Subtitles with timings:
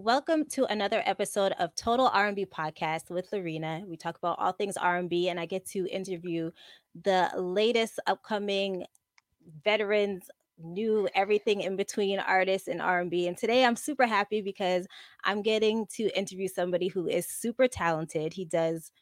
[0.00, 3.82] welcome to another episode of Total R&B Podcast with Lorena.
[3.86, 6.50] We talk about all things R&B and I get to interview
[7.04, 8.86] the latest upcoming
[9.62, 13.28] veterans, new everything in between artists and R&B.
[13.28, 14.86] And today I'm super happy because
[15.24, 18.32] I'm getting to interview somebody who is super talented.
[18.32, 18.92] He does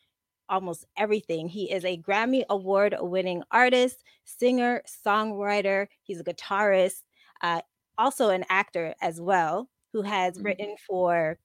[0.48, 1.46] almost everything.
[1.46, 7.04] He is a Grammy award winning artist, singer, songwriter, he's a guitarist,
[7.43, 7.61] uh,
[7.96, 10.45] also an actor as well who has Mhm.
[10.45, 11.38] written for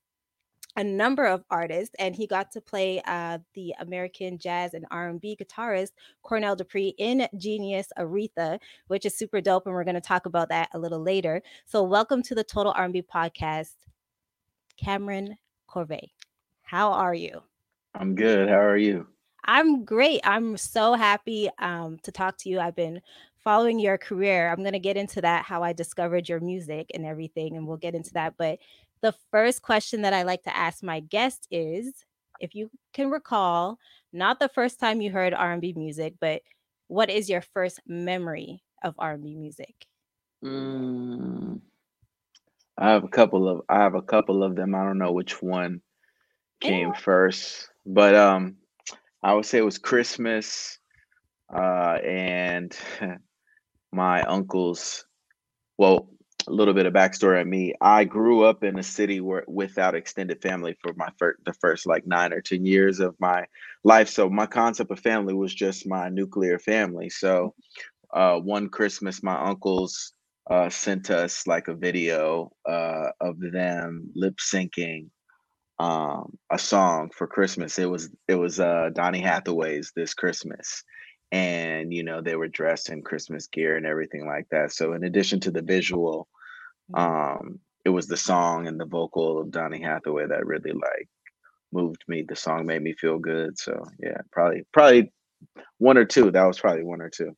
[0.78, 5.38] a number of artists and he got to play uh, the american jazz and r&b
[5.40, 10.26] guitarist cornell dupree in genius aretha which is super dope and we're going to talk
[10.26, 13.76] about that a little later so welcome to the total r&b podcast
[14.84, 16.10] Kameron Corvet
[16.62, 17.42] how are you
[17.94, 18.50] I'm good.
[18.50, 19.08] How are you?
[19.48, 23.00] i'm great i'm so happy um, to talk to you i've been
[23.46, 27.06] following your career i'm going to get into that how i discovered your music and
[27.06, 28.60] everything and we'll get into that but
[29.06, 32.06] the first question that I like to ask my guest is
[32.40, 33.78] if you can recall,
[34.12, 36.42] not the first time you heard R&B music, but
[36.88, 39.86] what is your first memory of R&B music?
[40.44, 41.62] Mm,
[42.78, 44.76] I have a couple of I have a couple of them.
[44.76, 45.82] I don't know which one
[46.60, 46.94] came Anyone?
[46.94, 48.58] first, but um,
[49.24, 50.80] I would say it was Christmas,
[51.54, 52.76] uh, and
[53.96, 55.06] my uncle's.
[55.78, 56.10] Well,
[56.48, 57.74] a little bit of backstory on me.
[57.82, 61.10] I grew up in a city where without extended family for my
[61.46, 63.46] the first like nine or ten years of my
[63.84, 64.10] life.
[64.10, 67.10] So my concept of family was just my nuclear family.
[67.10, 67.56] So
[68.14, 70.14] uh, one Christmas, my uncles
[70.50, 75.10] uh, sent us like a video uh, of them lip syncing
[75.80, 77.80] um, a song for Christmas.
[77.80, 80.84] It was it was uh, Donny Hathaway's "This Christmas,"
[81.36, 84.72] and you know they were dressed in Christmas gear and everything like that.
[84.74, 86.28] So in addition to the visual,
[86.88, 87.16] Mhm.
[87.28, 91.10] um, it was the song and the vocal of Donny Hathaway that really like
[91.72, 92.24] moved me.
[92.28, 93.58] The song made me feel good.
[93.60, 95.14] So yeah, probably probably
[95.80, 96.32] one or two.
[96.32, 97.36] That was probably one or two.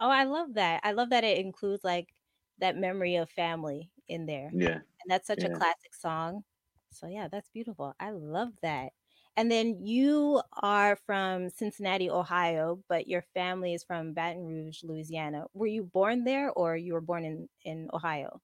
[0.00, 0.80] Oh, I love that.
[0.84, 2.14] I love that it includes like
[2.58, 4.48] that memory of family in there.
[4.50, 6.44] Yeah, And that's such a classic song.
[6.92, 7.94] So yeah, that's beautiful.
[8.00, 8.92] I love that.
[9.36, 15.46] And then you are from Cincinnati, Ohio, but your family is from Baton Rouge, Louisiana.
[15.54, 18.40] Were you born there or you were born in in Ohio?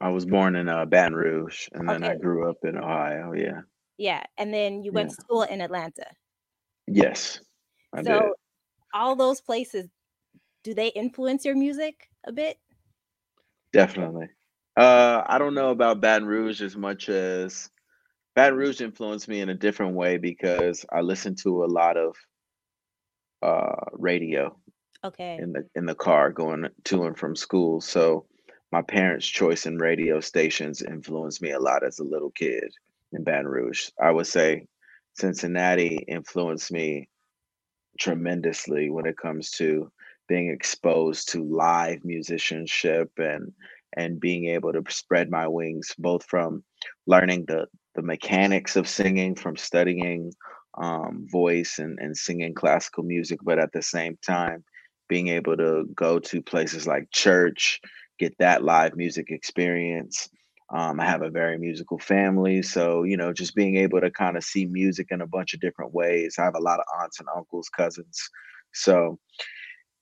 [0.00, 3.32] I was born in uh, Baton Rouge, and then I grew up in Ohio.
[3.32, 3.62] Yeah,
[3.98, 4.22] Yeah.
[4.38, 5.16] And then you went yeah.
[5.16, 6.06] to school in Atlanta.
[6.86, 7.40] Yes,
[7.92, 8.06] I did.
[8.06, 8.34] So
[8.94, 9.88] all those places,
[10.64, 12.56] do they influence your music a bit?
[13.72, 14.28] Definitely.
[14.76, 17.68] Uh, I don't know about Baton Rouge as much as
[18.34, 22.16] Baton Rouge influenced me in a different way because I listened to a lot of
[23.42, 24.56] uh, radio
[25.04, 25.44] Okay.
[25.44, 27.80] in the in the car going to and from school.
[27.80, 28.26] So
[28.72, 32.72] my parents' choice in radio stations influenced me a lot as a little kid
[33.12, 33.88] in Baton Rouge.
[34.00, 34.66] I would say
[35.14, 37.08] Cincinnati influenced me
[37.98, 39.90] tremendously when it comes to
[40.28, 43.52] being exposed to live musicianship and
[43.96, 46.64] and being able to spread my wings both from
[47.06, 50.32] learning the the mechanics of singing from studying
[50.78, 54.64] um, voice and, and singing classical music but at the same time
[55.08, 57.80] being able to go to places like church
[58.18, 60.28] get that live music experience.
[60.72, 64.36] Um, i have a very musical family so you know just being able to kind
[64.36, 66.36] of see music in a bunch of different ways.
[66.38, 68.16] I have a lot of aunts and uncles cousins.
[68.72, 69.18] So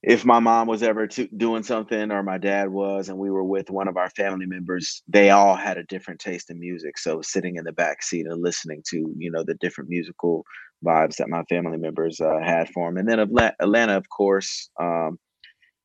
[0.03, 3.45] if my mom was ever to, doing something or my dad was and we were
[3.45, 6.99] with one of our family members they all had a different taste in music.
[6.99, 10.45] So sitting in the back seat and listening to you know the different musical
[10.85, 14.71] vibes that my family members uh, had for them and then Atla- atlanta of course
[14.81, 15.19] um,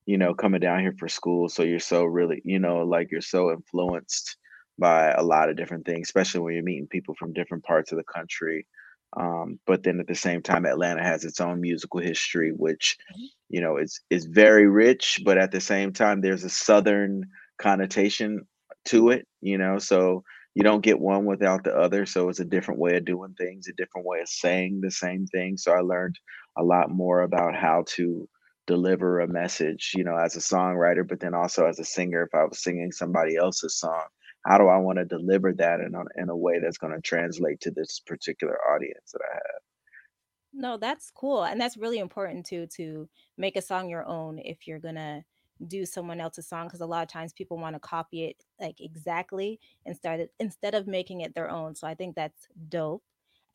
[0.06, 1.50] you know coming down here for school.
[1.50, 4.38] So you're so really you know like you're so influenced
[4.80, 7.98] by a lot of different things especially when you're meeting people from different parts of
[7.98, 8.66] the country
[9.18, 13.28] um, but then at the same time atlanta has its own musical history which Mhm.
[13.50, 17.24] you know is is very rich but at the same time there's a southern
[17.60, 18.48] connotation
[18.86, 20.24] to it you know so
[20.56, 23.68] you don't get one without the other so it's a different way of doing things
[23.68, 26.18] a different way of saying the same thing so i learned
[26.58, 28.28] a lot more about how to
[28.68, 32.34] deliver a message you know as a songwriter but then also as a singer if
[32.36, 34.04] i was singing somebody else's song
[34.46, 37.02] how do i want to deliver that in a, in a way that's going to
[37.02, 39.62] translate to this particular audience that i have
[40.54, 41.44] No, that's cool.
[41.44, 45.24] And that's really important too to make a song your own if you're gonna
[45.68, 48.82] do someone else's song because a lot of times people want to copy it like
[48.82, 51.76] exactly instead instead of making it their own.
[51.76, 53.04] So I think that's dope.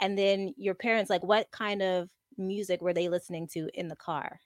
[0.00, 3.96] And then your parents, like what kind of music were they listening to in the
[3.96, 4.40] car?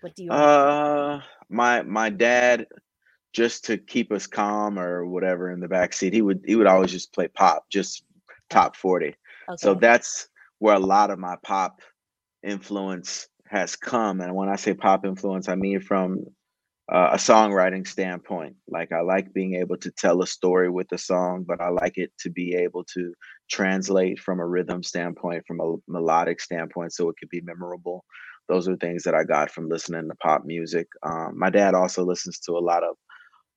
[0.00, 0.78] What do you remember?
[1.08, 2.66] uh my my dad
[3.34, 6.68] just to keep us calm or whatever in the back seat, he would he would
[6.68, 8.04] always just play pop, just
[8.48, 9.06] top 40.
[9.06, 9.16] Okay.
[9.58, 10.28] So that's
[10.60, 11.80] where a lot of my pop
[12.42, 14.20] influence has come.
[14.20, 16.24] And when I say pop influence, I mean from
[16.92, 18.56] uh, a songwriting standpoint.
[18.68, 21.96] Like I like being able to tell a story with a song, but I like
[21.96, 23.12] it to be able to
[23.50, 28.04] translate from a rhythm standpoint, from a melodic standpoint, so it could be memorable.
[28.48, 30.86] Those are things that I got from listening to pop music.
[31.02, 32.96] Um, my dad also listens to a lot of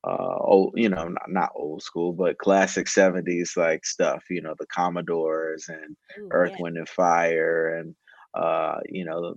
[0.04, 4.54] uh old you know not, not old school but classic 70s like stuff you know
[4.60, 6.62] the commodores and Ooh, earth yeah.
[6.62, 7.96] wind and fire and
[8.34, 9.36] uh you know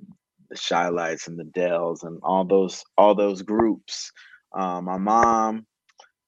[0.51, 4.13] the Chi-Lites and the dells and all those all those groups
[4.57, 5.67] uh, my mom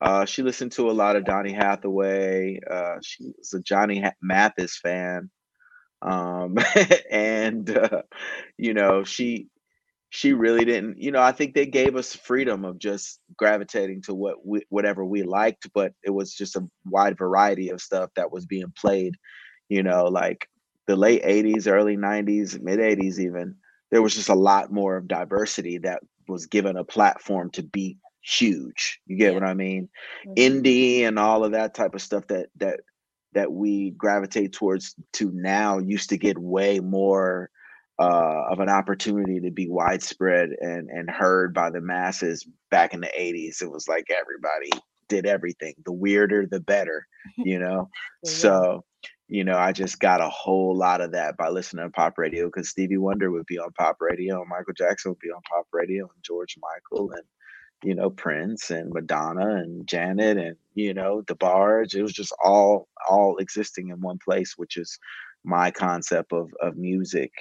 [0.03, 2.59] uh, she listened to a lot of Donny Hathaway.
[2.69, 5.31] Uh, she was a Johnny Mathis fan,
[6.03, 6.59] um,
[7.11, 8.03] and uh,
[8.59, 9.47] you know she
[10.15, 10.99] she really didn't.
[10.99, 15.07] You know, I think they gave us freedom of just gravitating to what we, whatever
[15.07, 19.15] we liked, but it was just a wide variety of stuff that was being played.
[19.71, 20.47] You know, like
[20.87, 23.55] the late '80s, early '90s, mid '80s, even
[23.91, 27.97] there was just a lot more of diversity that was given a platform to be
[28.21, 29.01] huge.
[29.07, 29.41] You get yeah.
[29.41, 29.89] what I mean?
[30.27, 30.59] Mm-hmm.
[30.59, 32.81] Indie and all of that type of stuff that that
[33.33, 37.49] that we gravitate towards to now used to get way more
[37.99, 43.01] uh, of an opportunity to be widespread and and heard by the masses back in
[43.01, 44.71] the 80s it was like everybody
[45.09, 47.07] did everything the weirder the better
[47.37, 47.89] you know
[48.25, 48.31] yeah.
[48.31, 48.85] so
[49.29, 52.47] you know i just got a whole lot of that by listening to pop radio
[52.47, 55.67] because stevie wonder would be on pop radio and michael jackson would be on pop
[55.73, 57.23] radio and george michael and
[57.85, 61.95] you know, Prince and Madonna and Janet and, you know, DeBarge.
[61.95, 64.99] It was just all all existing in one place, which is
[65.45, 67.33] my concept of of music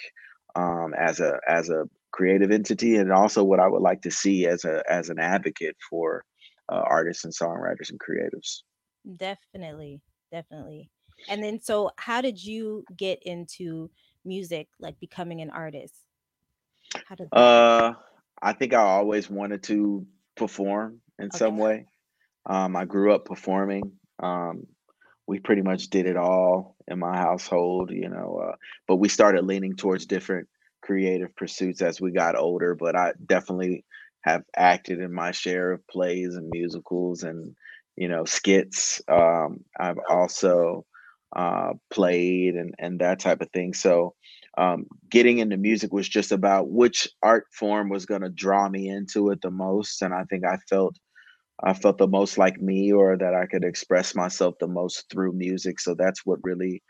[0.55, 4.45] um, as a as a creative entity and also what I would like to see
[4.45, 6.23] as a as an advocate for
[6.69, 8.61] uh, artists and songwriters and creatives.
[9.17, 10.01] Definitely,
[10.31, 10.89] definitely.
[11.29, 13.89] And then so how did you get into
[14.25, 15.95] music like becoming an artist?
[17.07, 17.93] How did uh
[18.41, 20.05] I think I always wanted to
[20.35, 21.37] perform in okay.
[21.37, 21.85] some way.
[22.45, 23.91] Um, I grew up performing.
[24.21, 24.65] Um,
[25.31, 28.41] we pretty much did it all in my household, you know.
[28.45, 28.55] Uh,
[28.85, 30.45] but we started leaning towards different
[30.81, 32.75] creative pursuits as we got older.
[32.75, 33.85] But I definitely
[34.25, 37.55] have acted in my share of plays and musicals and
[37.95, 39.01] you know skits.
[39.07, 40.85] Um, I've also
[41.33, 43.73] uh, played and and that type of thing.
[43.73, 44.15] So
[44.57, 48.89] um, getting into music was just about which art form was going to draw me
[48.89, 50.97] into it the most and i think i felt
[51.63, 55.33] i felt the most like me or that i could express myself the most through
[55.33, 56.81] music so that's what really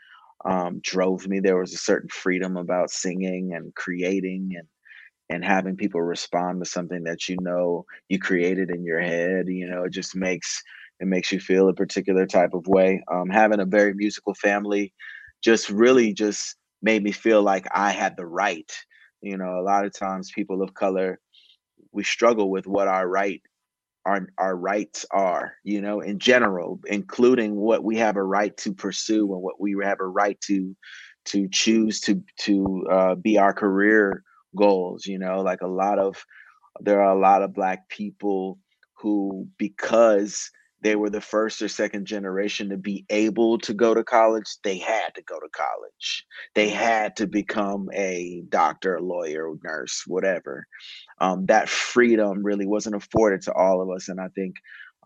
[0.44, 4.66] um, drove me there was a certain freedom about singing and creating and
[5.30, 9.68] and having people respond to something that you know you created in your head you
[9.68, 10.62] know it just makes
[11.00, 14.92] it makes you feel a particular type of way um, having a very musical family
[15.42, 18.70] just really just made me feel like I had the right.
[19.22, 21.18] You know, a lot of times people of color,
[21.92, 23.42] we struggle with what our right
[24.06, 28.72] our our rights are, you know, in general, including what we have a right to
[28.72, 30.76] pursue and what we have a right to
[31.26, 34.24] to choose to to uh, be our career
[34.56, 35.06] goals.
[35.06, 36.24] You know, like a lot of
[36.80, 38.58] there are a lot of black people
[38.94, 40.50] who because
[40.82, 44.78] they were the first or second generation to be able to go to college, they
[44.78, 46.26] had to go to college.
[46.54, 46.76] They mm-hmm.
[46.76, 50.66] had to become a doctor, a lawyer, nurse, whatever.
[51.20, 54.08] Um, that freedom really wasn't afforded to all of us.
[54.08, 54.56] And I think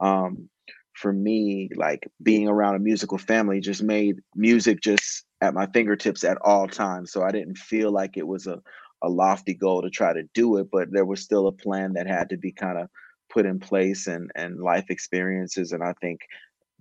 [0.00, 0.48] um,
[0.94, 6.24] for me, like being around a musical family just made music just at my fingertips
[6.24, 7.12] at all times.
[7.12, 8.62] So I didn't feel like it was a,
[9.02, 12.06] a lofty goal to try to do it, but there was still a plan that
[12.06, 12.88] had to be kind of
[13.28, 16.20] put in place and and life experiences and i think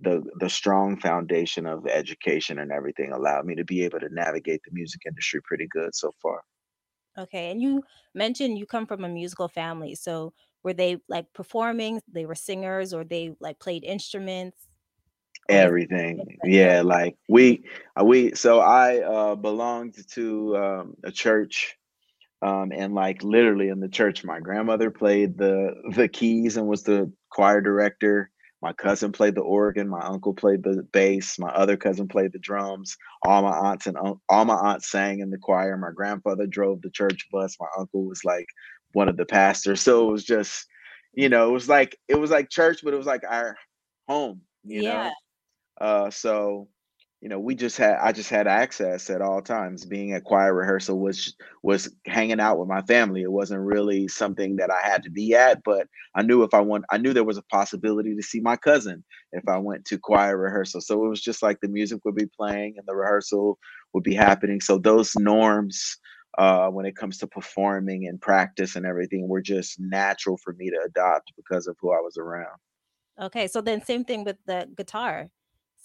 [0.00, 4.60] the the strong foundation of education and everything allowed me to be able to navigate
[4.64, 6.42] the music industry pretty good so far.
[7.18, 7.82] Okay and you
[8.14, 12.02] mentioned you come from a musical family so were they like performing?
[12.12, 14.68] They were singers or they like played instruments?
[15.48, 17.64] Everything yeah like we
[17.98, 21.78] uh, we so i uh belonged to um, a church
[22.46, 26.84] um, and like literally in the church my grandmother played the the keys and was
[26.84, 28.30] the choir director.
[28.62, 29.88] My cousin played the organ.
[29.88, 31.38] My uncle played the bass.
[31.38, 32.96] My other cousin played the drums.
[33.24, 35.76] All my aunts and all my aunts sang in the choir.
[35.76, 37.56] My grandfather drove the church bus.
[37.60, 38.46] My uncle was like
[38.92, 39.82] one of the pastors.
[39.82, 40.66] So it was just
[41.16, 43.56] you know it was like it was like church but it was like our
[44.06, 45.10] home you yeah.
[45.80, 46.68] know uh so
[47.20, 49.86] you know, we just had I just had access at all times.
[49.86, 53.22] Being at choir rehearsal was was hanging out with my family.
[53.22, 56.60] It wasn't really something that I had to be at, but I knew if I
[56.60, 59.98] want I knew there was a possibility to see my cousin if I went to
[59.98, 60.82] choir rehearsal.
[60.82, 63.58] So it was just like the music would be playing and the rehearsal
[63.94, 64.60] would be happening.
[64.60, 65.96] So those norms
[66.38, 70.68] uh, when it comes to performing and practice and everything were just natural for me
[70.68, 72.58] to adopt because of who I was around.
[73.18, 75.30] Okay, so then same thing with the guitar.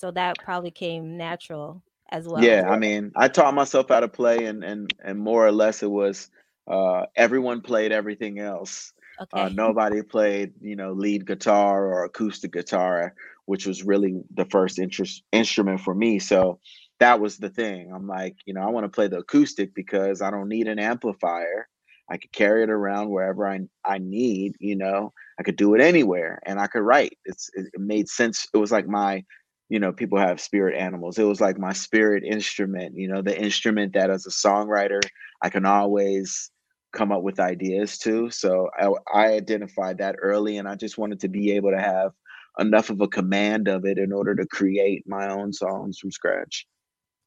[0.02, 2.44] So that probably came natural as well.
[2.44, 5.84] Yeah, I mean, I taught myself how to play, and and and more or less
[5.84, 6.32] it was
[6.68, 8.94] uh, everyone played everything else.
[9.20, 9.42] Uh, okay.
[9.44, 13.14] Uh, nobody played, you know, lead guitar or acoustic guitar,
[13.46, 16.18] which was really the first interest instrument for me.
[16.18, 16.60] So
[17.00, 17.92] that was the thing.
[17.94, 20.80] I'm like, you know, I want to play the acoustic because I don't need an
[20.80, 21.68] amplifier.
[22.10, 24.56] I could carry it around wherever I I need.
[24.60, 27.20] You know, I could do it anywhere, and I could write.
[27.24, 28.48] It's it made sense.
[28.52, 29.24] It was like my
[29.72, 31.18] you know people have spirit animals.
[31.18, 35.00] It was like my spirit instrument you know the instrument that as a songwriter
[35.42, 36.52] i can always
[36.92, 38.30] come up with ideas to.
[38.30, 42.12] So I, I, identified that early and i just wanted to be able to have
[42.60, 46.68] enough of a command of it in order to create my own songs from scratch.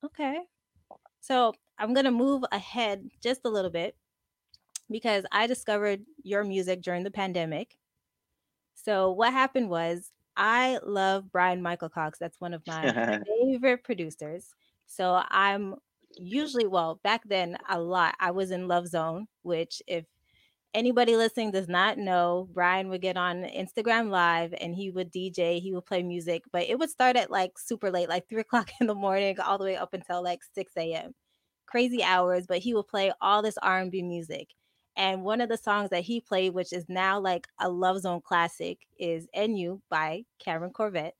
[0.04, 0.38] Okay.
[1.20, 3.96] So i'm going to move ahead just a little bit
[4.90, 7.78] because i discovered your music during the pandemic.
[8.74, 12.18] So what happened was I love Bryan-Michael Cox.
[12.18, 14.54] That's one of my favorite producers.
[14.86, 15.76] So I'm
[16.16, 18.14] usually, well, back then a lot.
[18.20, 20.04] I was in Love Zone, which if
[20.74, 25.60] anybody listening does not know, Bryan would get on Instagram Live and he would DJ,
[25.60, 28.70] he would play music, but it would start at like super late, like three o'clock
[28.80, 31.14] in the morning, all the way up until like 6 a.m.
[31.66, 34.48] Crazy hours, but he would play all this R&B music.
[34.96, 38.20] And one of the songs that he played, which is now like a Love Zone
[38.20, 41.14] classic, is "NU" by Kameron Corvet.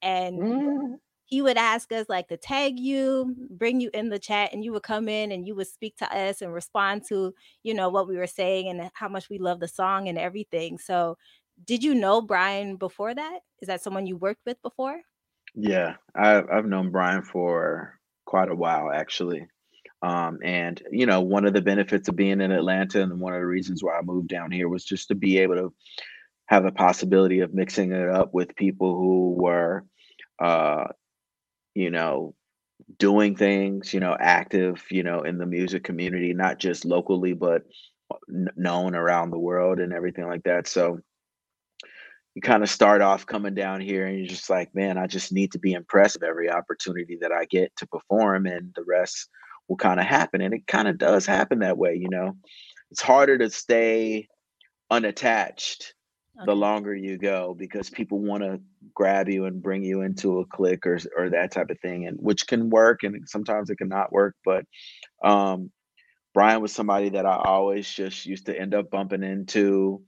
[0.00, 0.94] And mm.
[1.26, 4.72] he would ask us like to tag you, bring you in the chat, and you
[4.72, 8.08] would come in and you would speak to us and respond to, you know, what
[8.08, 10.78] we were saying and how much we love the song and everything.
[10.78, 11.18] So
[11.64, 13.40] did you know Bryan before that?
[13.60, 15.00] Is that someone you worked with before?
[15.54, 19.46] Yeah, I've, I've known Bryan for quite a while actually.
[20.02, 23.40] Um, and you know, one of the benefits of being in Atlanta and one of
[23.40, 25.74] the reasons why I moved down here was just to be able to
[26.46, 29.84] have a possibility of mixing it up with people who were,
[30.40, 30.84] uh,
[31.74, 32.34] you know,
[32.98, 37.62] doing things, you know, active, you know, in the music community, not just locally, but
[38.28, 40.66] n- known around the world and everything like that.
[40.68, 41.00] So
[42.34, 45.32] you kind of start off coming down here and you're just like, man, I just
[45.32, 49.28] need to be impressed with every opportunity that I get to perform, and the rest
[49.68, 50.40] will kind of happen.
[50.40, 52.36] And it kind of does happen that way, you know.
[52.90, 54.28] It's harder to stay
[54.90, 55.94] unattached
[56.38, 56.46] okay.
[56.46, 58.60] the longer you go because people want to
[58.94, 62.16] grab you and bring you into a clique or or that type of thing and
[62.18, 64.64] which can work and sometimes it cannot work but
[65.22, 65.70] um
[66.34, 70.02] Bryan was somebody that I always just used to end up bumping into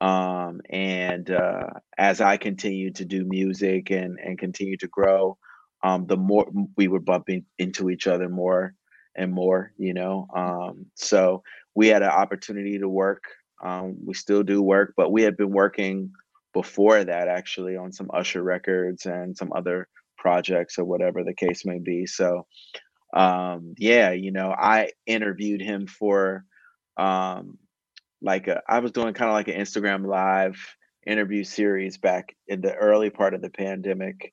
[0.00, 1.68] um and uh
[1.98, 5.36] as I continued to do music and and continue to grow
[5.82, 6.46] um the more
[6.76, 8.74] we were bumping into each other more
[9.16, 10.26] and more, you know.
[10.34, 11.42] Um, so
[11.74, 13.24] we had an opportunity to work.
[13.64, 16.12] Um, we still do work, but we had been working
[16.52, 21.64] before that actually on some Usher records and some other projects or whatever the case
[21.64, 22.06] may be.
[22.06, 22.46] So
[23.14, 26.44] um, yeah, you know, I interviewed him for
[26.96, 27.58] um,
[28.20, 30.56] like a, I was doing kind of like an Instagram live
[31.06, 34.32] interview series back in the early part of the pandemic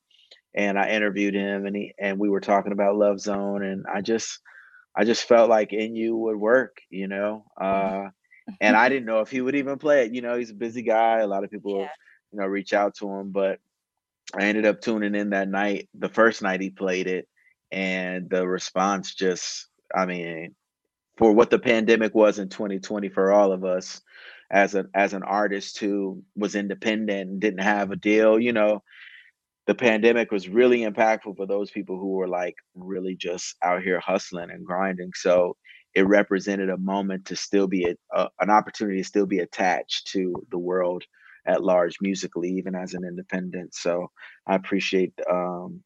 [0.53, 4.01] and I interviewed him and he and we were talking about Love Zone and I
[4.01, 4.39] just
[4.95, 7.45] I just felt like NU would work, you know.
[7.59, 8.05] Mm-hmm.
[8.05, 8.09] Uh,
[8.59, 10.13] and I didn't know if he would even play it.
[10.13, 11.19] You know, he's a busy guy.
[11.19, 11.89] A lot of people, yeah.
[12.31, 13.59] you know, reach out to him, but
[14.33, 17.27] I ended up tuning in that night, the first night he played it,
[17.71, 20.55] and the response just, I mean,
[21.17, 24.01] for what the pandemic was in 2020 for all of us
[24.49, 28.83] as an as an artist who was independent and didn't have a deal, you know,
[29.67, 33.99] the pandemic was really impactful for those people who were like really just out here
[33.99, 35.11] hustling and grinding.
[35.15, 35.55] So
[35.95, 40.07] it represented a moment to still be a, a, an opportunity to still be attached
[40.13, 41.03] to the world
[41.45, 43.73] at large musically, even as an independent.
[43.75, 44.09] So
[44.47, 45.81] I appreciate um,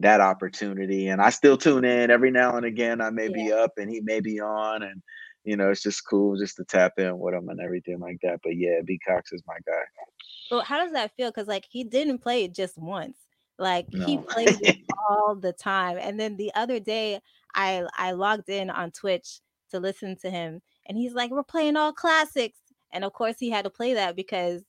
[0.00, 3.00] that opportunity, and I still tune in every now and again.
[3.00, 3.34] I may yeah.
[3.34, 5.02] be up and he may be on, and
[5.44, 8.40] you know it's just cool just to tap in with him and everything like that.
[8.42, 9.82] But yeah, B Cox is my guy.
[10.50, 11.30] Well, how does that feel?
[11.30, 13.16] Because like he didn't play it just once.
[13.58, 14.06] Like no.
[14.06, 15.98] he plays it all the time.
[16.00, 17.20] And then the other day,
[17.54, 21.76] I I logged in on Twitch to listen to him, and he's like, "We're playing
[21.76, 22.58] all classics."
[22.92, 24.62] And of course, he had to play that because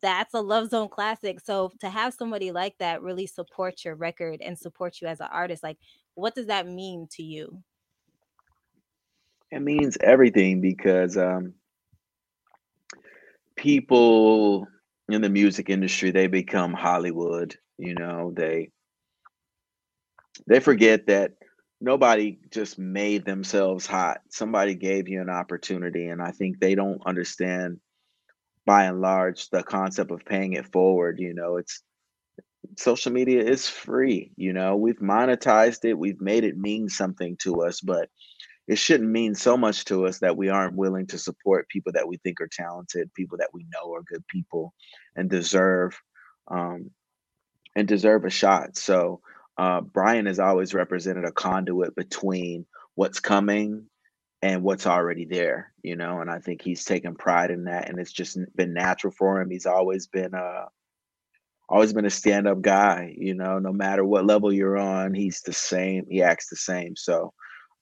[0.00, 4.40] that's a love zone classic so to have somebody like that really support your record
[4.40, 5.76] and support you as an artist like
[6.14, 7.62] what does that mean to you
[9.50, 11.54] it means everything because um,
[13.56, 14.66] people
[15.08, 18.70] in the music industry they become hollywood you know they
[20.46, 21.32] they forget that
[21.80, 24.18] nobody just made themselves hot.
[24.30, 27.78] Somebody gave you an opportunity and i think they don't understand
[28.66, 31.82] by and large the concept of paying it forward you know it's
[32.76, 37.62] social media is free you know we've monetized it we've made it mean something to
[37.62, 38.08] us but
[38.66, 42.08] it shouldn't mean so much to us that we aren't willing to support people that
[42.08, 44.72] we think are talented people that we know are good people
[45.16, 45.98] and deserve
[46.48, 46.90] um,
[47.76, 49.20] and deserve a shot so
[49.58, 53.86] uh, bryan has always represented a conduit between what's coming
[54.44, 56.20] and what's already there, you know.
[56.20, 59.48] And I think he's taken pride in that, and it's just been natural for him.
[59.48, 60.66] He's always been a
[61.66, 63.58] always been a stand-up guy, you know.
[63.58, 66.04] No matter what level you're on, he's the same.
[66.10, 66.94] He acts the same.
[66.94, 67.32] So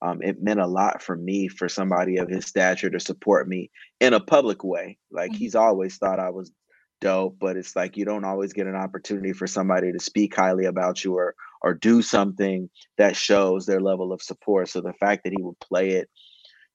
[0.03, 3.71] um, it meant a lot for me for somebody of his stature to support me
[4.01, 4.99] in a public way.
[5.11, 5.39] Like mm-hmm.
[5.39, 6.53] he's always thought I was
[7.01, 10.65] dope, but it's like you don't always get an opportunity for somebody to speak highly
[10.65, 12.69] about you or or do something
[12.99, 14.69] that shows their level of support.
[14.69, 16.09] So the fact that he would play it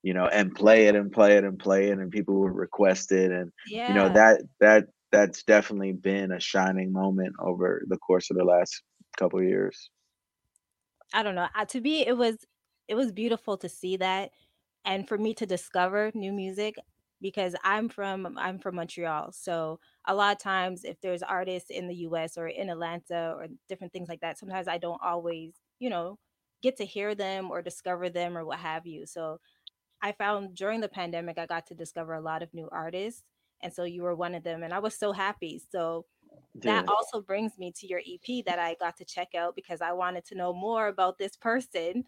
[0.03, 3.11] you know, and play it and play it and play it, and people would request
[3.11, 3.89] it, and yeah.
[3.89, 8.45] you know that that that's definitely been a shining moment over the course of the
[8.45, 8.83] last
[9.17, 9.89] couple years.
[11.13, 11.47] I don't know.
[11.67, 12.37] to me, it was
[12.87, 14.31] it was beautiful to see that,
[14.85, 16.75] and for me to discover new music
[17.21, 19.31] because I'm from I'm from Montreal.
[19.31, 23.47] So a lot of times if there's artists in the US or in Atlanta or
[23.67, 26.19] different things like that, sometimes I don't always, you know,
[26.61, 29.05] get to hear them or discover them or what have you.
[29.05, 29.39] So
[30.01, 33.23] I found during the pandemic, I got to discover a lot of new artists.
[33.61, 34.61] And so you were one of them.
[34.61, 35.61] And I was so happy.
[35.71, 36.05] So
[36.61, 36.83] yeah.
[36.83, 39.93] that also brings me to your EP that I got to check out because I
[39.93, 42.03] wanted to know more about this person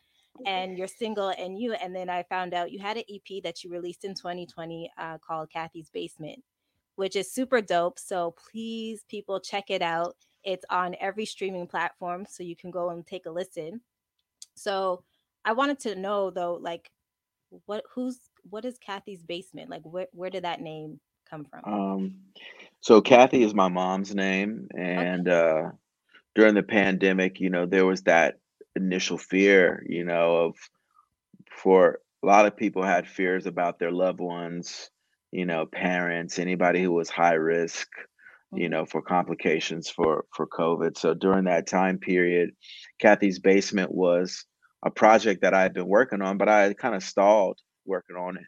[0.45, 1.73] and your single and you.
[1.73, 5.17] And then I found out you had an EP that you released in 2020 uh,
[5.25, 6.43] called Kathy's Basement,
[6.95, 7.99] which is super dope.
[7.99, 10.15] So please, people, check it out.
[10.43, 12.25] It's on every streaming platform.
[12.29, 13.81] So you can go and take a listen.
[14.55, 15.03] So
[15.45, 16.91] I wanted to know though, like,
[17.65, 19.69] what who's what is Kathy's basement?
[19.69, 20.99] Like where where did that name
[21.29, 21.61] come from?
[21.65, 22.15] Um
[22.81, 25.65] so Kathy is my mom's name and okay.
[25.65, 25.71] uh
[26.35, 28.35] during the pandemic, you know, there was that
[28.75, 30.55] initial fear, you know, of
[31.51, 34.89] for a lot of people had fears about their loved ones,
[35.31, 37.87] you know, parents, anybody who was high risk,
[38.51, 38.71] you mm-hmm.
[38.71, 40.97] know, for complications for for COVID.
[40.97, 42.51] So during that time period,
[42.99, 44.45] Kathy's basement was
[44.83, 48.37] a project that I had been working on, but I kind of stalled working on
[48.37, 48.45] it.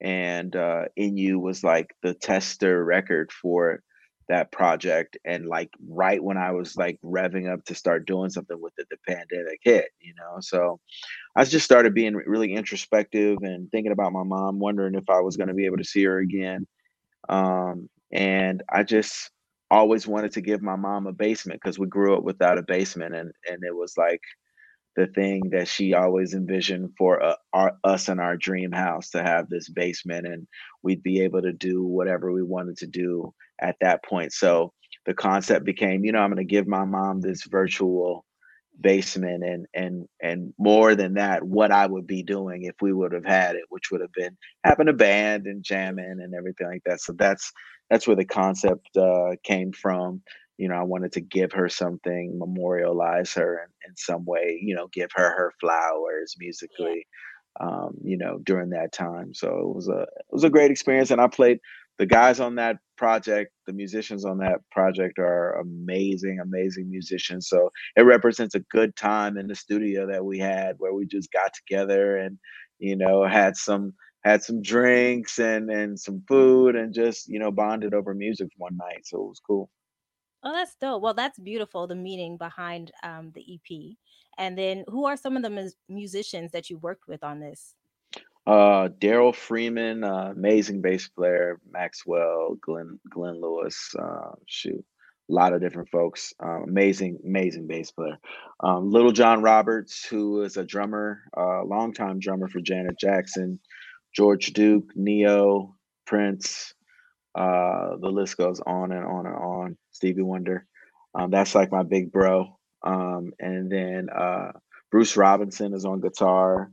[0.00, 3.82] And uh, NU was like the tester record for
[4.28, 5.16] that project.
[5.24, 8.86] And like right when I was like revving up to start doing something with it,
[8.90, 10.40] the pandemic hit, you know?
[10.40, 10.80] So
[11.36, 15.36] I just started being really introspective and thinking about my mom, wondering if I was
[15.36, 16.66] going to be able to see her again.
[17.28, 19.30] Um, and I just
[19.70, 23.14] always wanted to give my mom a basement because we grew up without a basement.
[23.14, 24.20] And, and it was like,
[24.96, 29.22] the thing that she always envisioned for uh, our, us in our dream house to
[29.22, 30.44] have this basement and
[30.82, 34.32] we'd be able to do whatever we wanted to do at that point.
[34.32, 34.72] So
[35.06, 38.26] the concept became you know i'm going to give my mom this virtual
[38.80, 43.12] basement and and and more than that what i would be doing if we would
[43.12, 46.82] have had it which would have been having a band and jamming and everything like
[46.84, 47.00] that.
[47.00, 47.52] So that's
[47.90, 50.22] that's where the concept uh, came from.
[50.58, 54.74] You know, I wanted to give her something, memorialize her in, in some way, you
[54.74, 57.06] know, give her her flowers musically,
[57.60, 59.32] um, you know, during that time.
[59.34, 61.60] So it was a it was a great experience, and I played
[61.98, 67.48] the guys on that project, the musicians on that project are amazing, amazing musicians.
[67.48, 71.32] So it represents a good time in the studio that we had where we just
[71.32, 72.38] got together and,
[72.78, 77.52] you know, had some had some drinks and and some food and just you know
[77.52, 79.06] bonded over music one night.
[79.06, 79.70] So it was cool.
[80.44, 81.02] Oh, that's dope.
[81.02, 83.96] Well, that's beautiful, the meaning behind um, the EP.
[84.38, 87.74] And then who are some of the mus- musicians that you worked with on this?
[88.48, 91.60] Uh, Daryl Freeman, uh, amazing bass player.
[91.70, 93.94] Maxwell, Glenn, Glenn Lewis.
[93.98, 94.82] Uh, shoot,
[95.30, 96.32] a lot of different folks.
[96.42, 98.16] Um, amazing, amazing bass player.
[98.64, 103.60] Um, Little John Roberts, who is a drummer, uh, longtime drummer for Janet Jackson.
[104.16, 105.74] George Duke, Ne-Yo,
[106.06, 106.72] Prince.
[107.34, 109.76] Uh, the list goes on and on and on.
[109.90, 110.64] Stevie Wonder.
[111.14, 112.58] Um, that's like my big bro.
[112.82, 114.52] Um, and then uh,
[114.90, 116.72] Bruce Robinson is on guitar,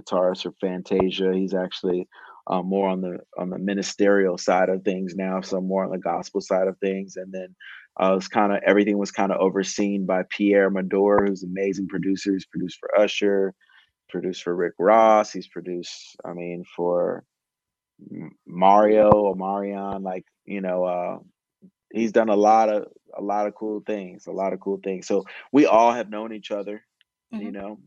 [0.00, 1.32] guitarist for Fantasia.
[1.34, 2.08] He's actually
[2.46, 5.98] um, more on the on the ministerial side of things now, so more on the
[5.98, 7.54] gospel side of things, and then
[8.00, 11.88] uh, was kind of everything was kind of overseen by Pierre Medor, who's an amazing
[11.88, 12.32] producer.
[12.32, 13.54] He's produced for Usher,
[14.08, 15.32] produced for Rick Ross.
[15.32, 17.24] He's produced, I mean, for
[18.46, 20.02] Mario or Marion.
[20.02, 21.18] Like you know, uh,
[21.92, 24.26] he's done a lot of a lot of cool things.
[24.26, 25.06] A lot of cool things.
[25.06, 26.82] So we all have known each other.
[27.32, 27.44] Mm-hmm.
[27.44, 27.78] You know,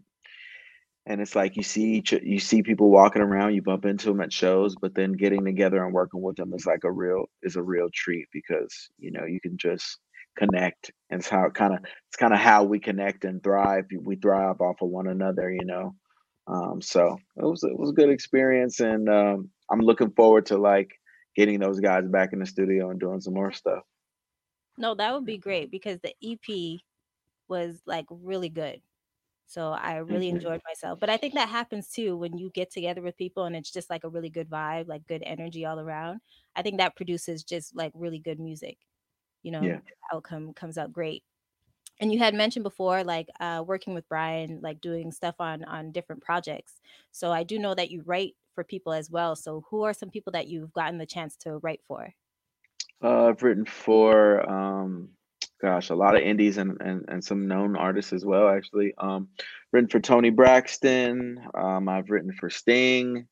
[1.08, 4.22] and it's like you see each, you see people walking around you bump into them
[4.22, 7.56] at shows but then getting together and working with them is like a real is
[7.56, 10.00] a real treat because you know you can just
[10.36, 10.92] connect.
[11.10, 13.86] And it's how kind of it's kind of how we connect and thrive.
[14.02, 15.96] We thrive off of one another you know?
[16.48, 20.60] Um, so it was it was a good experience and um, i'm looking forward to
[20.60, 20.92] like
[21.36, 23.82] getting those guys back in the studio and doing some more stuff.
[24.78, 26.82] No that would be great because the ep
[27.48, 28.80] was like really good
[29.48, 30.38] so I really mm-hmm.
[30.38, 31.00] enjoyed myself.
[31.00, 33.90] But I think that happens too when you get together with people and it's just
[33.90, 36.22] like a really good vibe, like good energy all around.
[36.56, 38.78] I think that produces just like really good music.
[39.44, 39.80] You know, yeah.
[40.12, 41.24] outcome comes out great.
[42.02, 45.92] And you had mentioned before, like uh, working with Bryan, like doing stuff on on
[45.92, 46.74] different projects.
[47.12, 49.36] So I do know that you write for people as well.
[49.36, 52.10] So who are some people that you've gotten the chance to write for?
[53.04, 55.10] Uh, I've written for um,
[55.62, 58.94] gosh, a lot of indies and, and, and some known artists as well, actually.
[58.98, 59.30] Um,
[59.72, 61.42] written for Toni Braxton.
[61.54, 63.28] Um, I've written for Sting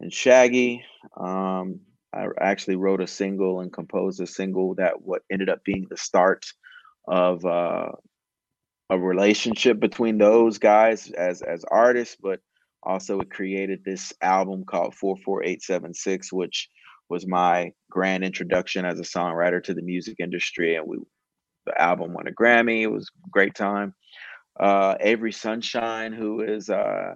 [0.00, 0.84] and Shaggy.
[1.16, 1.80] Um,
[2.12, 5.96] I actually wrote a single and composed a single that what ended up being the
[5.96, 6.46] start
[7.06, 7.92] of uh,
[8.90, 12.40] a relationship between those guys as as artists, but
[12.82, 16.68] also it created this album called 44876, which
[17.10, 20.76] was my grand introduction as a songwriter to the music industry.
[20.76, 20.98] And we
[21.68, 22.82] the album won a Grammy.
[22.82, 23.94] It was a great time.
[24.58, 27.14] Uh, Avery Sunshine, who is uh,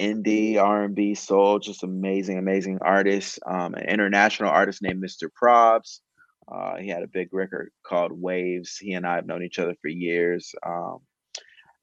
[0.00, 3.38] indie R&B soul, just amazing, amazing artist.
[3.46, 5.28] Um, an international artist named Mr.
[5.42, 6.00] Probz.
[6.46, 8.76] Uh, he had a big record called Waves.
[8.76, 10.54] He and I have known each other for years.
[10.64, 10.98] Um,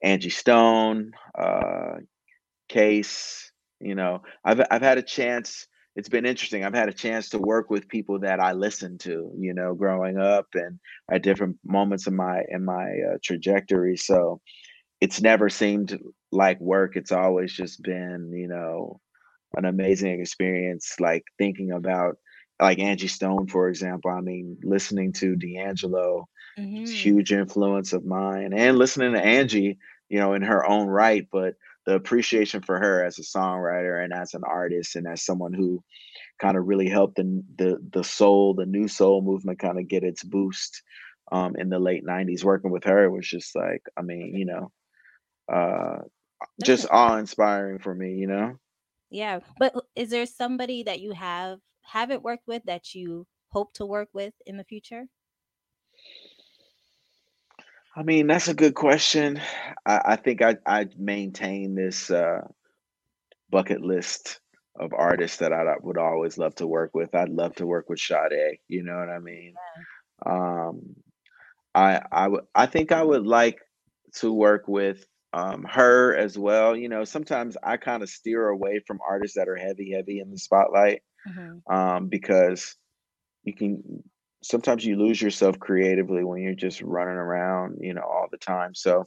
[0.02, 1.96] Angie Stone, uh,
[2.68, 3.50] Case.
[3.80, 6.64] You know, I've I've had a chance it's been interesting.
[6.64, 10.18] I've had a chance to work with people that I listened to, you know, growing
[10.18, 10.78] up and
[11.10, 13.96] at different moments in my in my uh, trajectory.
[13.96, 14.40] So
[15.00, 15.98] it's never seemed
[16.30, 16.96] like work.
[16.96, 19.00] It's always just been, you know,
[19.54, 20.94] an amazing experience.
[20.98, 22.16] Like thinking about
[22.60, 24.10] like Angie Stone, for example.
[24.10, 26.28] I mean, listening to D'Angelo,
[26.58, 26.84] mm-hmm.
[26.84, 29.78] huge influence of mine, and listening to Angie,
[30.08, 31.54] you know, in her own right, but
[31.86, 35.82] the appreciation for her as a songwriter and as an artist and as someone who
[36.40, 40.04] kind of really helped the the, the soul, the new soul movement kind of get
[40.04, 40.82] its boost
[41.30, 42.44] um, in the late 90s.
[42.44, 44.70] Working with her was just like, I mean, you know,
[45.52, 46.02] uh,
[46.64, 48.56] just awe inspiring for me, you know?
[49.10, 49.40] Yeah.
[49.58, 54.08] But is there somebody that you have haven't worked with that you hope to work
[54.12, 55.04] with in the future?
[57.94, 59.40] I mean, that's a good question.
[59.84, 62.40] I, I think I I maintain this uh,
[63.50, 64.40] bucket list
[64.78, 67.14] of artists that I would always love to work with.
[67.14, 68.58] I'd love to work with Sade.
[68.68, 69.54] You know what I mean?
[70.24, 70.96] Um,
[71.74, 73.60] I I would I think I would like
[74.16, 76.76] to work with um, her as well.
[76.76, 80.30] You know, sometimes I kind of steer away from artists that are heavy, heavy in
[80.30, 81.74] the spotlight mm-hmm.
[81.74, 82.76] um, because
[83.44, 84.02] you can
[84.42, 88.74] sometimes you lose yourself creatively when you're just running around, you know, all the time.
[88.74, 89.04] So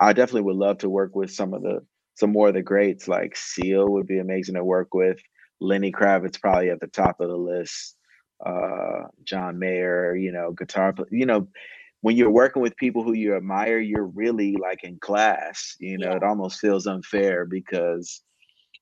[0.00, 1.80] I definitely would love to work with some of the
[2.16, 5.18] some more of the greats like Seal would be amazing to work with.
[5.60, 7.96] Lenny Kravitz probably at the top of the list.
[8.44, 11.46] Uh, John Mayer, you know, guitar, you know,
[12.00, 15.76] when you're working with people who you admire, you're really like in class.
[15.78, 16.16] You know, yeah.
[16.16, 18.22] it almost feels unfair because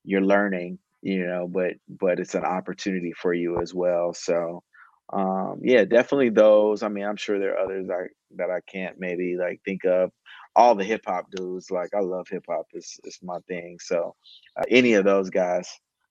[0.05, 4.15] you're learning, you know, but but it's an opportunity for you as well.
[4.15, 4.63] So
[5.13, 6.83] um yeah definitely those.
[6.83, 10.11] I mean i'm sure there are others I, that i can't maybe like think of.
[10.57, 14.17] All the hip-hop dudes like i love hip-hop it's, it's my thing so
[14.59, 15.69] uh, any of those guys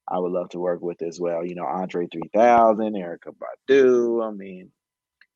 [0.08, 3.36] i would love to work with as well you know andre 3000 erykah
[3.70, 4.72] badu i mean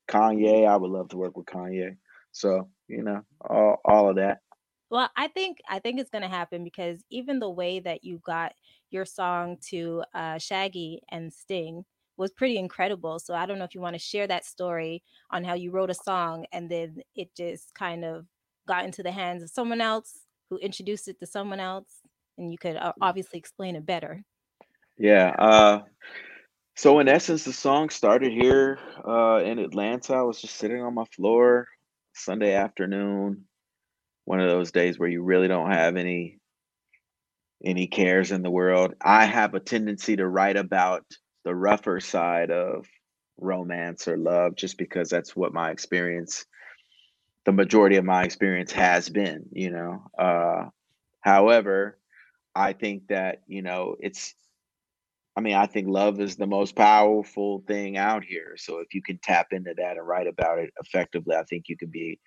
[0.08, 1.94] kanye i would love to work with kanye
[2.30, 4.38] so you know all, all of that.
[4.90, 8.18] Well i think i think it's going to happen because even the way that you
[8.24, 8.52] got
[8.90, 11.84] your song to uh, shaggy and sting
[12.22, 13.18] was pretty incredible.
[13.18, 15.90] So I don't know if you want to share that story on how you wrote
[15.90, 18.26] a song and then it just kind of
[18.66, 22.00] got into the hands of someone else who introduced it to someone else
[22.38, 24.22] and you could uh, obviously explain it better.
[24.96, 25.34] Yeah.
[25.36, 25.80] Uh
[26.76, 30.14] so in essence the song started here uh in Atlanta.
[30.14, 31.66] I was just sitting on my floor
[32.14, 33.44] Sunday afternoon.
[34.26, 36.38] One of those days where you really don't have any
[37.64, 38.94] any cares in the world.
[39.00, 41.04] I have a tendency to write about
[41.44, 42.86] the rougher side of
[43.38, 46.44] romance or love just because that's what my experience
[47.44, 50.02] the majority of my experience has been you know?
[50.18, 50.68] Uh
[51.20, 51.98] however
[52.54, 54.34] i think that you know it's
[55.36, 58.54] i mean i think love is the most powerful thing out here.
[58.56, 61.76] So if you can tap into that and write about it effectively i think you
[61.76, 62.18] can be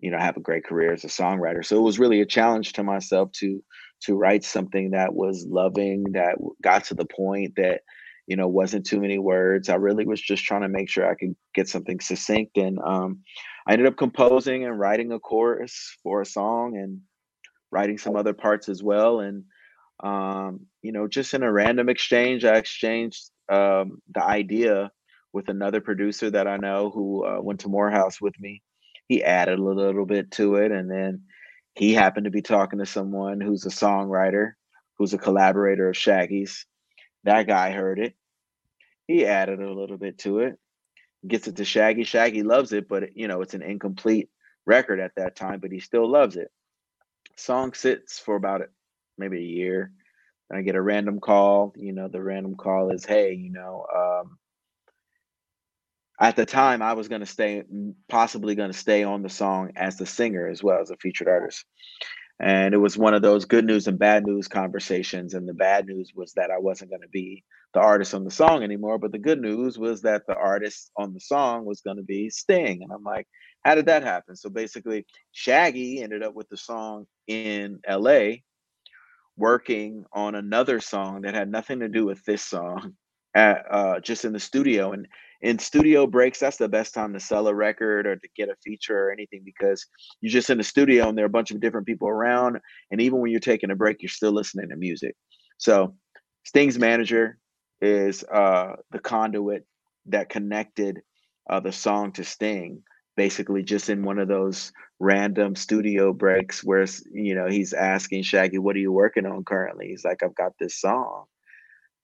[0.00, 1.64] you know have a great career as a songwriter.
[1.64, 3.62] So it was really a challenge to myself to
[4.02, 7.80] to write something that was loving that got to the point that
[8.26, 9.68] you know wasn't too many words.
[9.68, 13.20] I really was just trying to make sure i could get something succinct and um,
[13.66, 17.00] i ended up composing and writing a chorus for a song and
[17.70, 19.44] writing some other parts as well and
[20.02, 24.90] um, you know just in a random exchange i exchanged um, the idea
[25.32, 28.62] with another producer that i know who uh, went to morehouse with me.
[29.08, 31.22] He added a little bit to it and then
[31.76, 34.52] he happened to be talking to someone who's a songwriter
[34.98, 36.66] who's a collaborator of shaggy's
[37.26, 38.14] that guy heard it.
[39.06, 40.58] He added a little bit to it.
[41.26, 42.04] Gets it to shaggy.
[42.04, 44.30] Shaggy loves it but you know it's an incomplete
[44.64, 46.50] record at that time but he still loves it.
[47.36, 48.62] Song sits for about
[49.18, 49.92] maybe a year.
[50.52, 54.38] I get a random call you know the random call is hey you know um,
[56.20, 57.62] at the time i was going to stay
[58.08, 61.28] possibly going to stay on the song as the singer as well as a featured
[61.28, 61.64] artist
[62.40, 65.34] and it was one of those good news and bad news conversations.
[65.34, 67.44] And the bad news was that i wasn't going to be
[67.74, 71.12] the artist on the song anymore but the good news was that the artist on
[71.12, 72.82] the song was going to be sting.
[72.82, 73.26] And i'm like
[73.64, 74.36] how did that happen?
[74.36, 78.28] So basically shaggy ended up with the song in la
[79.36, 82.94] working on another song that had nothing to do with this song
[83.36, 85.06] at, uh, just in the studio and
[85.42, 88.56] in studio breaks, that's the best time to sell a record or to get a
[88.64, 89.86] feature or anything because
[90.20, 92.58] you're just in the studio and there are a bunch of different people around.
[92.90, 95.14] And even when you're taking a break, you're still listening to music.
[95.58, 95.94] So
[96.44, 97.38] Sting's manager
[97.82, 99.66] is uh, the conduit
[100.06, 101.02] that connected
[101.50, 102.82] uh, the song to Sting,
[103.16, 108.58] basically just in one of those random studio breaks where you know he's asking Shaggy,
[108.58, 111.26] "What are you working on currently?" He's like, "I've got this song."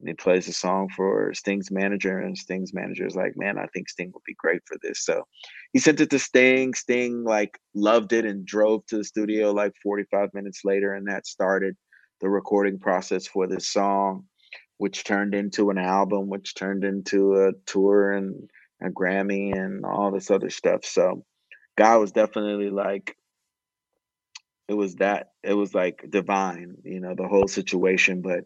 [0.02, 3.66] And he plays a song for Sting's manager, and Sting's manager is like, "Man, I
[3.68, 5.26] think Sting would be great for this." So
[5.72, 6.74] he sent it to Sting.
[6.74, 11.26] Sting like loved it and drove to the studio like 45 minutes later, and that
[11.26, 11.76] started
[12.20, 14.26] the recording process for this song,
[14.78, 18.50] which turned into an album, which turned into a tour and
[18.82, 20.84] a Grammy and all this other stuff.
[20.84, 21.24] So,
[21.78, 23.16] God was definitely like
[24.68, 28.44] it was that it was like divine you know the whole situation but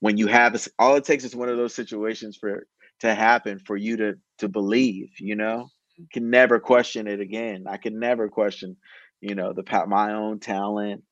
[0.00, 2.66] when you have this, all it takes is one of those situations for
[3.00, 5.68] to happen for you to to believe you know?
[6.12, 7.64] Can never question it again.
[7.68, 8.76] I can never question
[9.20, 11.02] you know the my own talent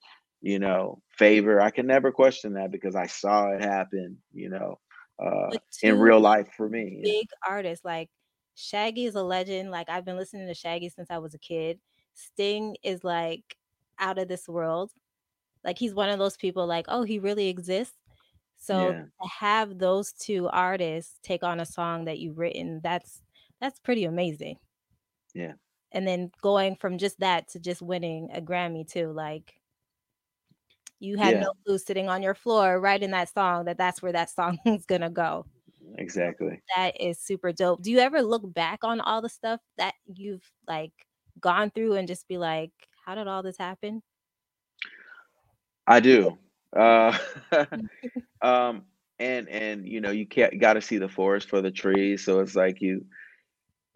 [0.40, 1.60] you know favor.
[1.60, 4.78] I can never question that because i saw it happen you know
[5.24, 8.10] uh in real life for me big artists like
[8.56, 11.78] shaggy is a legend like i've been listening to shaggy since i was a kid.
[12.14, 13.56] Sting is like
[13.98, 14.92] out of this world.
[15.62, 17.96] Like he's one of those people like oh he really exists
[18.64, 19.02] so yeah.
[19.02, 23.20] to have those two artists take on a song that you've written, that's
[23.60, 24.56] that's pretty amazing.
[25.34, 25.52] Yeah.
[25.92, 29.52] And then going from just that to just winning a Grammy too, like
[30.98, 31.40] you had yeah.
[31.40, 34.86] no clue sitting on your floor writing that song that that's where that song is
[34.86, 35.44] gonna go.
[35.98, 36.62] Exactly.
[36.74, 37.82] That is super dope.
[37.82, 40.92] Do you ever look back on all the stuff that you've like
[41.38, 42.72] gone through and just be like,
[43.04, 44.02] how did all this happen?
[45.86, 46.38] I do.
[46.76, 47.16] Uh,
[48.42, 48.82] um,
[49.18, 52.24] and and you know you can't got to see the forest for the trees.
[52.24, 53.06] So it's like you,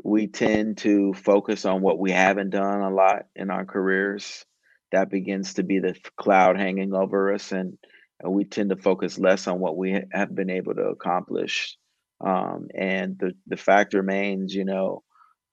[0.05, 4.45] we tend to focus on what we haven't done a lot in our careers.
[4.93, 7.77] That begins to be the cloud hanging over us, and,
[8.21, 11.77] and we tend to focus less on what we have been able to accomplish.
[12.25, 15.03] Um, and the the fact remains, you know,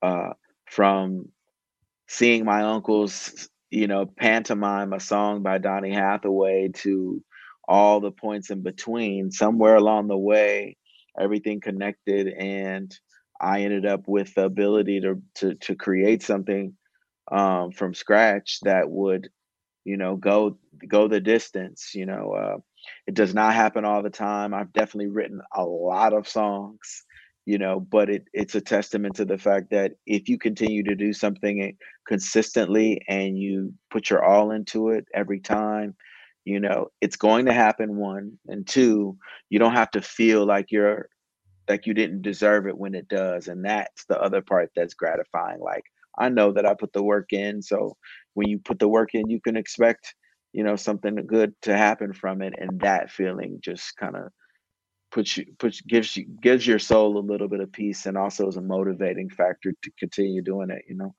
[0.02, 0.34] uh,
[0.68, 1.30] from
[2.08, 7.22] seeing my uncles you know, pantomime a song by Donny Hathaway to
[7.68, 9.32] all the points in between.
[9.32, 10.78] Somewhere along the way,
[11.20, 12.98] everything connected, and
[13.42, 16.74] I ended up with the ability to to to create something
[17.30, 19.28] um, from scratch that would,
[19.84, 20.58] you know, go
[20.88, 21.92] go the distance.
[21.94, 22.58] You know, uh,
[23.08, 24.54] it does not happen all the time.
[24.54, 27.05] I've definitely written a lot of songs
[27.46, 30.96] you know but it, it's a testament to the fact that if you continue to
[30.96, 31.72] do something eh,
[32.08, 35.96] consistently and you put your all into it every time
[36.44, 39.18] you know it's going to happen one and two
[39.50, 41.10] you don't have to feel like you're
[41.68, 45.60] like you didn't deserve it when it does and that's the other part that's gratifying
[45.60, 45.84] like
[46.18, 47.96] i know that i put the work in so
[48.34, 50.16] when you put the work in you can expect
[50.54, 54.32] you know something good to happen from it and that feeling just kind of
[55.16, 58.50] puts you puts gives you gives your soul a little bit of peace and also
[58.50, 61.16] is a motivating factor to continue doing it you know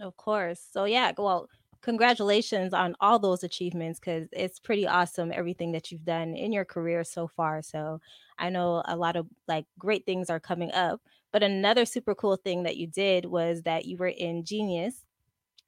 [0.00, 1.46] of course so yeah well
[1.82, 6.64] congratulations on all those achievements because it's pretty awesome everything that you've done in your
[6.64, 8.00] career so far so
[8.38, 10.98] i know a lot of like great things are coming up
[11.30, 15.04] but another super cool thing that you did was that you were in genius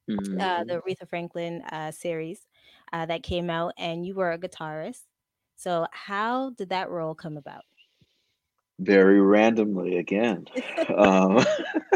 [0.09, 0.41] mm-hmm.
[0.41, 2.47] uh, the aretha franklin uh, series
[2.93, 5.03] uh, that came out, and you were a guitarist.
[5.61, 7.61] So, how did that role come about?
[8.79, 10.45] Very randomly again.
[10.97, 11.45] um,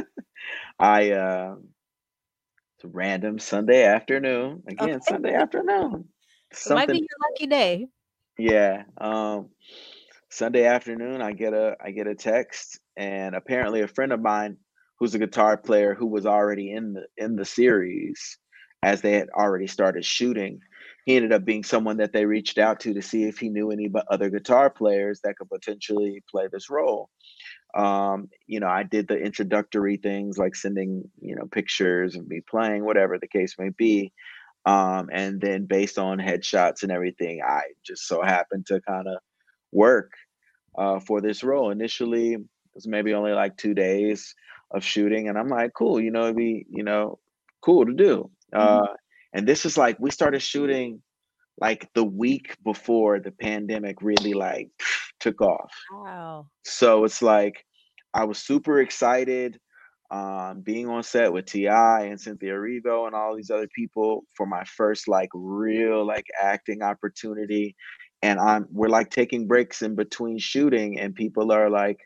[0.80, 1.56] I uh,
[2.76, 4.62] it's a random Sunday afternoon.
[4.68, 5.00] Again, okay.
[5.08, 6.06] Sunday afternoon.
[6.54, 7.88] Something, might be your lucky day.
[8.38, 8.84] Yeah.
[9.00, 9.50] Um,
[10.30, 14.58] Sunday afternoon, I get a I get a text, and apparently a friend of mine
[15.00, 18.38] who's a guitar player who was already in the in the series
[18.84, 20.60] as they had already started shooting
[21.06, 23.72] he ended up being someone that they reached out to to see if he knew
[23.72, 27.10] any but other guitar players that could potentially play this role.
[27.76, 32.42] Um, you know, I did the introductory things like sending, you know, pictures of me
[32.50, 34.14] playing, whatever the case may be.
[34.66, 39.18] Um, and then based on headshots and everything, I just so happened to kind of
[39.72, 40.12] work
[40.76, 41.70] uh, for this role.
[41.70, 42.42] Initially, it
[42.74, 44.34] was maybe only like two days
[44.72, 47.20] of shooting, and I'm like, cool, you know, it'd be, you know,
[47.62, 48.32] cool to do.
[48.54, 48.86] Mm-hmm.
[49.36, 51.02] And this is like we started shooting
[51.60, 54.70] like the week before the pandemic really like
[55.20, 55.72] took off.
[55.94, 56.48] Wow.
[56.64, 57.66] So it's like
[58.14, 59.60] I was super excited
[60.10, 62.04] um, being on set with T.I.
[62.04, 66.82] and Cynthia Erivo and all these other people for my first like real like acting
[66.82, 67.76] opportunity.
[68.22, 72.00] And I'm we're like taking breaks in between shooting and people are like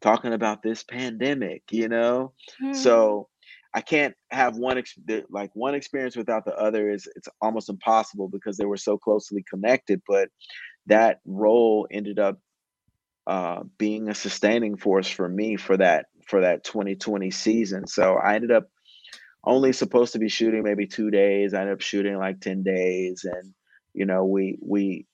[0.00, 2.32] talking about this pandemic, you know?
[2.62, 2.74] Mm.
[2.74, 3.28] So
[3.74, 4.98] I can't have one ex-
[5.30, 9.44] like one experience without the other is it's almost impossible because they were so closely
[9.48, 10.02] connected.
[10.06, 10.28] But
[10.86, 12.38] that role ended up
[13.26, 17.86] uh, being a sustaining force for me for that for that 2020 season.
[17.86, 18.68] So I ended up
[19.44, 21.54] only supposed to be shooting maybe two days.
[21.54, 23.54] I ended up shooting like 10 days, and
[23.94, 25.06] you know we we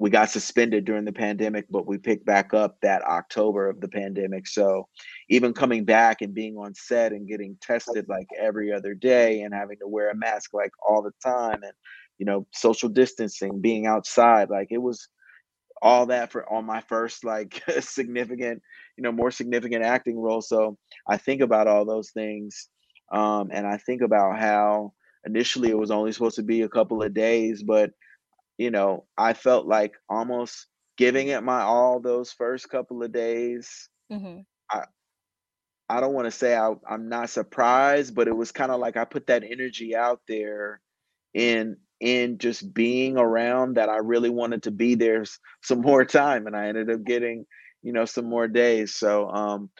[0.00, 3.88] we got suspended during the pandemic, but we picked back up that October of the
[3.88, 4.48] pandemic.
[4.48, 4.88] So
[5.28, 9.52] even coming back and being on set and getting tested like every other day and
[9.52, 11.72] having to wear a mask like all the time and
[12.16, 15.06] you know social distancing, being outside, like it was
[15.82, 18.62] all that for on my first like significant,
[18.96, 20.40] you know, more significant acting role.
[20.40, 22.68] So I think about all those things
[23.12, 24.92] um, and I think about how
[25.26, 27.90] initially it was only supposed to be a couple of days, but
[28.60, 30.66] you know, I felt like almost
[30.98, 33.88] giving it my all those first couple of days.
[34.12, 34.40] Mm-hmm.
[34.70, 34.84] I
[35.88, 38.98] I don't want to say I, I'm not surprised, but it was kind of like
[38.98, 40.82] I put that energy out there
[41.32, 45.24] in in just being around that I really wanted to be there
[45.62, 47.46] some more time, and I ended up getting
[47.82, 48.94] you know some more days.
[48.94, 49.70] So um,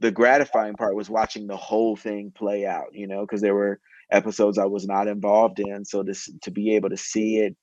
[0.00, 3.78] the gratifying part was watching the whole thing play out, you know, because there were
[4.10, 5.84] episodes I was not involved in.
[5.84, 7.56] So this to be able to see it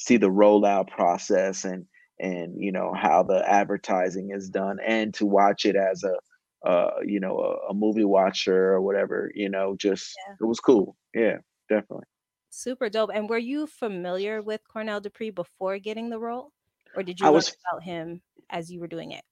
[0.00, 1.86] see the rollout process and
[2.18, 6.90] and you know how the advertising is done and to watch it as a uh
[7.04, 10.34] you know a, a movie watcher or whatever you know just yeah.
[10.40, 10.96] it was cool.
[11.14, 12.06] Yeah definitely.
[12.50, 16.50] Super dope and were you familiar with cornell dupree before getting the role
[16.96, 19.22] or did you I learn was, about him as you were doing it?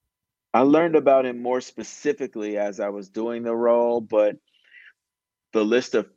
[0.55, 4.37] I learned about him more specifically as i was doing the role but
[5.53, 6.09] the list of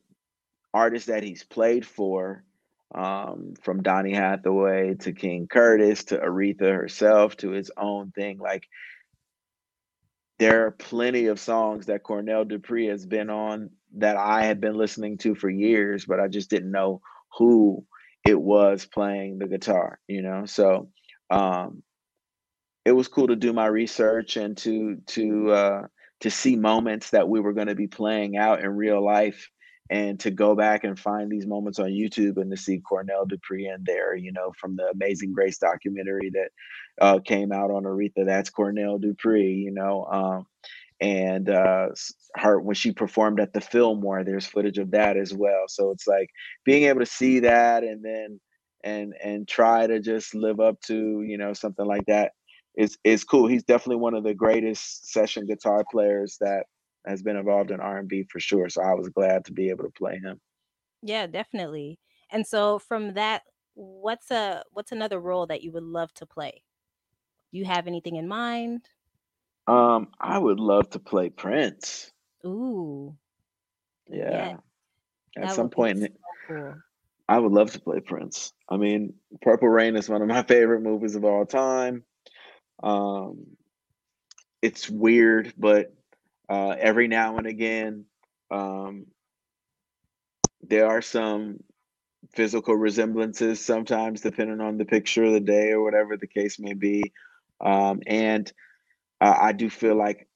[0.73, 2.45] artists that he's played for
[2.93, 8.37] um, from Donny Hathaway to King Curtis to Aretha herself to his own thing.
[8.37, 8.67] Like
[10.39, 14.75] there are plenty of songs that Cornell Dupree has been on that I had been
[14.75, 17.01] listening to for years, but I just didn't know
[17.37, 17.85] who
[18.25, 20.45] it was playing the guitar, you know.
[20.45, 20.89] So
[21.29, 21.83] um,
[22.85, 25.81] it was cool to do my research and to to uh,
[26.21, 29.49] to see moments that we were going to be playing out in real life
[29.91, 33.67] and to go back and find these moments on YouTube and to see Cornell Dupree
[33.67, 36.49] in there, you know, from the Amazing Grace documentary that
[37.01, 40.47] uh, came out on Aretha, that's Cornell Dupree, you know, um,
[41.01, 41.89] and uh,
[42.35, 45.65] her when she performed at the Fillmore, there's footage of that as well.
[45.67, 46.29] So it's like
[46.63, 48.39] being able to see that and then
[48.83, 52.31] and and try to just live up to you know something like that
[52.77, 53.47] is is cool.
[53.47, 56.67] He's definitely one of the greatest session guitar players that
[57.05, 58.69] has been involved in R&B for sure.
[58.69, 60.39] So I was glad to be able to play him.
[61.01, 61.99] Yeah, definitely.
[62.31, 63.43] And so from that,
[63.73, 66.63] what's a what's another role that you would love to play?
[67.51, 68.85] Do you have anything in mind?
[69.67, 72.11] Um, I would love to play Prince.
[72.45, 73.15] Ooh.
[74.09, 74.57] Yeah.
[75.37, 75.43] yeah.
[75.43, 76.07] At some point so
[76.47, 76.73] cool.
[77.29, 78.53] I would love to play Prince.
[78.69, 82.03] I mean, Purple Rain is one of my favorite movies of all time.
[82.83, 83.45] Um,
[84.61, 85.93] it's weird, but
[86.51, 88.03] uh, every now and again,
[88.51, 89.05] um,
[90.61, 91.63] there are some
[92.33, 96.73] physical resemblances sometimes, depending on the picture of the day or whatever the case may
[96.73, 97.13] be.
[97.61, 98.51] Um, and
[99.21, 100.27] uh, I do feel like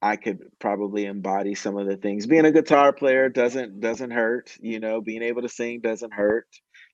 [0.00, 2.28] I could probably embody some of the things.
[2.28, 5.00] Being a guitar player doesn't doesn't hurt, you know.
[5.00, 6.46] Being able to sing doesn't hurt.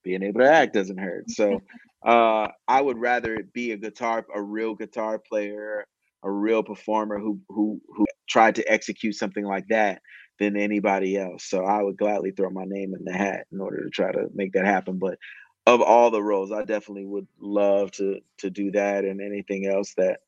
[0.05, 1.29] Being able to act doesn't hurt.
[1.31, 1.61] So
[2.03, 5.87] uh, I would rather be a guitar, a real guitar player,
[6.23, 10.03] a real performer who who who tried to execute something like that
[10.39, 11.45] than anybody else.
[11.45, 14.29] So I would gladly throw my name in the hat in order to try to
[14.35, 14.99] make that happen.
[14.99, 15.19] But
[15.67, 19.95] of all the roles, I definitely would love to to do that and anything else
[19.97, 20.21] that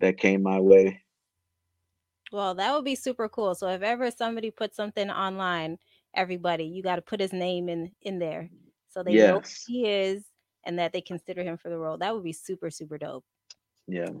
[0.00, 1.02] that came my way.
[2.32, 3.54] Well, that would be super cool.
[3.54, 5.78] So if ever somebody puts something online,
[6.14, 8.50] everybody, you got to put his name in in there
[8.88, 10.24] so they know who he is
[10.64, 11.98] and that they consider him for the role.
[11.98, 13.24] That would be super super dope.
[13.86, 14.12] Yeah.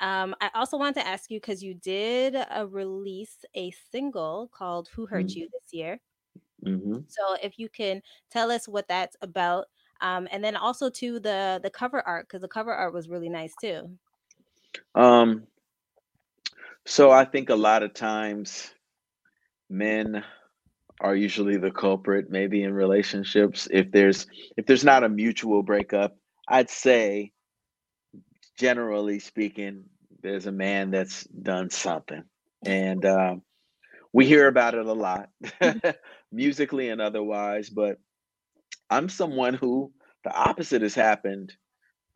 [0.00, 4.88] Um, I also want to ask you because you did uh, release a single called
[4.94, 5.36] "Who Hurt Mm-hmm.
[5.36, 6.00] You" this year.
[6.64, 9.66] hmm So if you can tell us what that's about,
[10.00, 13.28] um, and then also to the the cover art because the cover art was really
[13.28, 13.98] nice too.
[14.94, 15.46] Um.
[16.86, 18.74] So I think a lot of times
[19.68, 20.24] men
[21.00, 23.68] are usually the culprit, maybe in relationships.
[23.70, 24.26] If there's
[24.56, 26.16] if there's not a mutual breakup,
[26.48, 27.32] I'd say
[28.56, 29.84] generally speaking,
[30.22, 32.24] there's a man that's done something,
[32.64, 33.42] and um,
[34.12, 35.30] we hear about it a lot,
[36.32, 37.70] musically and otherwise.
[37.70, 37.98] But
[38.90, 39.92] I'm someone who
[40.24, 41.52] the opposite has happened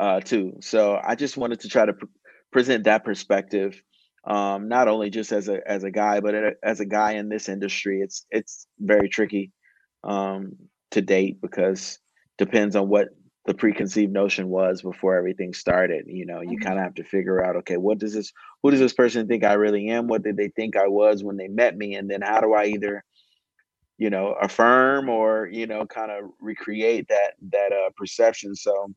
[0.01, 0.55] uh, too.
[0.61, 2.07] So I just wanted to try to pr-
[2.53, 3.80] present that perspective,
[4.26, 7.49] um, not only just as a as a guy, but as a guy in this
[7.49, 8.01] industry.
[8.03, 9.53] It's it's very tricky
[10.05, 10.53] um,
[10.93, 11.99] to date because
[12.38, 13.09] depends on what
[13.51, 16.05] the preconceived notion was before everything started.
[16.07, 16.62] You know, you Mhm.
[16.62, 18.32] kind of have to figure out, okay, what does this,
[18.62, 20.07] who does this person think I really am?
[20.07, 21.96] What did they think I was when they met me?
[21.96, 23.03] And then how do I either
[23.98, 28.88] you know affirm or you know kind of recreate that that uh, perception so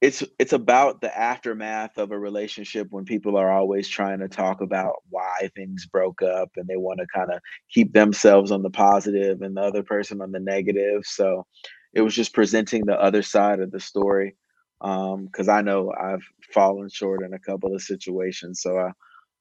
[0.00, 4.62] it's it's about the aftermath of a relationship when people are always trying to talk
[4.62, 7.40] about why things broke up and they want to kind of
[7.70, 11.44] keep themselves on the positive and the other person on the negative so
[11.92, 14.36] it was just presenting the other side of the story
[14.80, 18.92] because i know i've fallen short in a couple of situations so uh,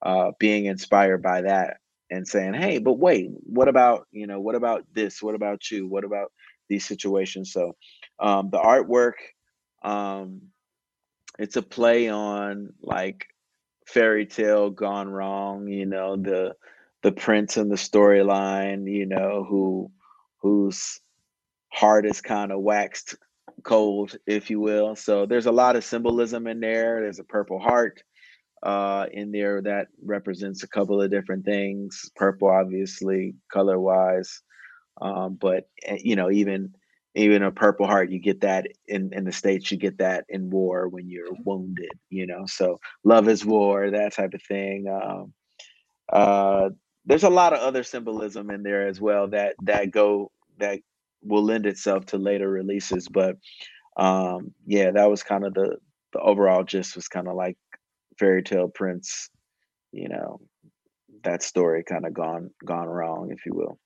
[0.04, 1.78] uh, being inspired by that
[2.12, 5.22] and saying hey but wait what about you know what about this?
[5.22, 5.88] What about you?
[5.88, 6.32] What about
[6.70, 7.52] these situations?
[7.52, 7.76] So
[8.20, 9.14] um, the artwork
[9.84, 10.42] um,
[11.40, 13.26] it's a play on like
[13.88, 16.54] fairy tale gone wrong you know the
[17.02, 19.92] the prince in the storyline you know who
[20.38, 21.00] whose
[21.72, 23.16] heart is kind of waxed
[23.64, 27.60] cold if you will so there's a lot of symbolism in there there's a purple
[27.60, 28.02] heart
[28.64, 34.42] uh in there that represents a couple of different things purple obviously color wise
[35.02, 36.74] um, but eh, you know, even
[37.14, 39.72] even a Purple Heart, you get that in in the states.
[39.72, 41.92] You get that in war when you're wounded.
[42.10, 44.88] You know, so love is war, that type of thing.
[44.88, 45.34] Um,
[46.12, 46.70] uh,
[47.06, 50.80] there's a lot of other symbolism in there as well that that go that
[51.24, 53.08] will lend itself to later releases.
[53.10, 53.38] But
[53.98, 55.78] um, yeah, that was kind of the
[56.14, 57.58] the overall gist was kind of like
[58.20, 59.30] fairy tale prince.
[59.92, 60.42] You know,
[61.24, 63.80] that story kind of gone gone wrong, if you will.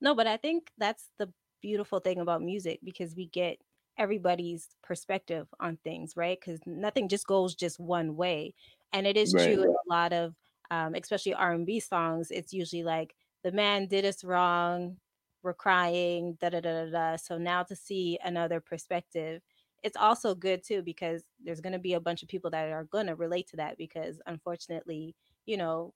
[0.00, 3.60] No, but I think that's the beautiful thing about music because we get
[3.98, 6.38] everybody's perspective on things, right?
[6.40, 8.54] Because nothing just goes just one way.
[8.92, 9.34] And it is Right.
[9.34, 10.34] true in a lot of,
[10.70, 14.98] um, especially R&B songs, it's usually like the man did us wrong,
[15.42, 17.16] we're crying, da da da da da.
[17.16, 19.42] So now to see another perspective,
[19.82, 22.84] it's also good too because there's going to be a bunch of people that are
[22.84, 25.16] going to relate to that because unfortunately,
[25.46, 25.94] you know,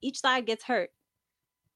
[0.00, 0.90] each side gets hurt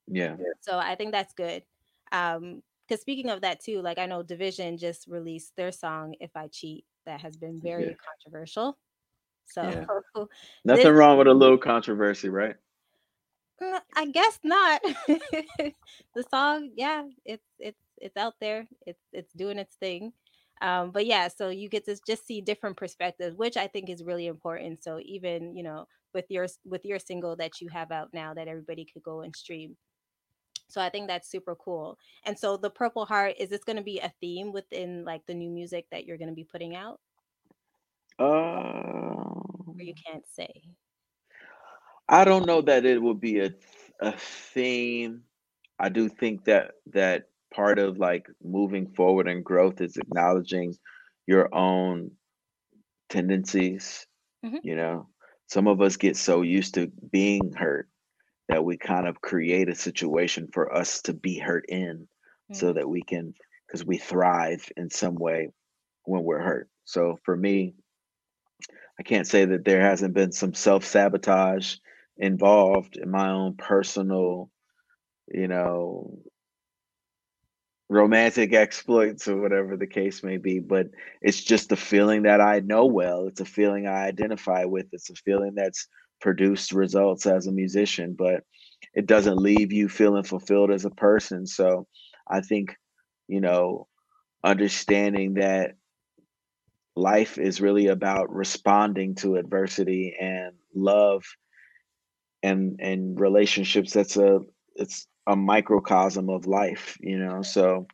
[0.06, 0.36] Yeah.
[0.60, 1.64] so I think that's good.
[2.12, 6.32] Um, because speaking of that too, like I know dvsn just released their song "If
[6.36, 7.62] I Cheat" that has been Yeah.
[7.62, 8.78] very controversial.
[9.60, 9.86] Yeah.
[9.86, 10.00] So
[10.64, 12.56] Nothing this, wrong with a little controversy, right?
[13.60, 14.80] Mm, I guess not.
[16.14, 18.66] the song, yeah, it's it's it's out there.
[18.86, 20.12] It's it's doing its thing.
[20.60, 24.04] Um, but yeah, so you get to just see different perspectives, which I think is
[24.04, 24.82] really important.
[24.84, 28.48] So even you know with your with your single that you have out now that
[28.48, 29.76] everybody could go and stream
[30.68, 31.98] So I think that's super cool.
[32.24, 35.34] And so the Purple Heart, is this going to be a theme within like the
[35.34, 37.00] new music that you're going to be putting out
[39.76, 40.62] or you can't say?
[42.12, 43.52] I don't know that it would be a
[44.00, 45.24] a theme.
[45.80, 50.76] I do think that that part of like moving forward and growth is acknowledging
[51.26, 52.12] your own
[53.10, 54.06] tendencies.
[54.42, 55.08] hmm You know,
[55.48, 57.88] some of us get so used to being hurt
[58.48, 62.08] that we kind of create a situation for us to be hurt in
[62.52, 63.34] so hmm that we can,
[63.66, 65.50] because we thrive in some way
[66.06, 66.70] when we're hurt.
[66.86, 67.74] So for me,
[68.98, 71.76] I can't say that there hasn't been some self sabotage
[72.18, 74.50] involved in my own personal,
[75.28, 76.18] you know,
[77.88, 80.86] romantic exploits or whatever the case may be but
[81.20, 83.26] it's just a feeling that i know well.
[83.26, 84.86] It's a feeling i identify with.
[84.92, 85.88] It's a feeling that's
[86.20, 88.44] produced results as a musician but
[88.94, 91.46] it doesn't leave you feeling fulfilled as a person.
[91.46, 91.86] So
[92.28, 92.74] i think
[93.28, 93.88] you know
[94.44, 95.74] understanding that
[96.96, 101.24] life is really about responding to adversity and love
[102.42, 104.40] and and relationships that's a
[104.74, 107.42] it's a microcosm of life you know?
[107.42, 107.86] So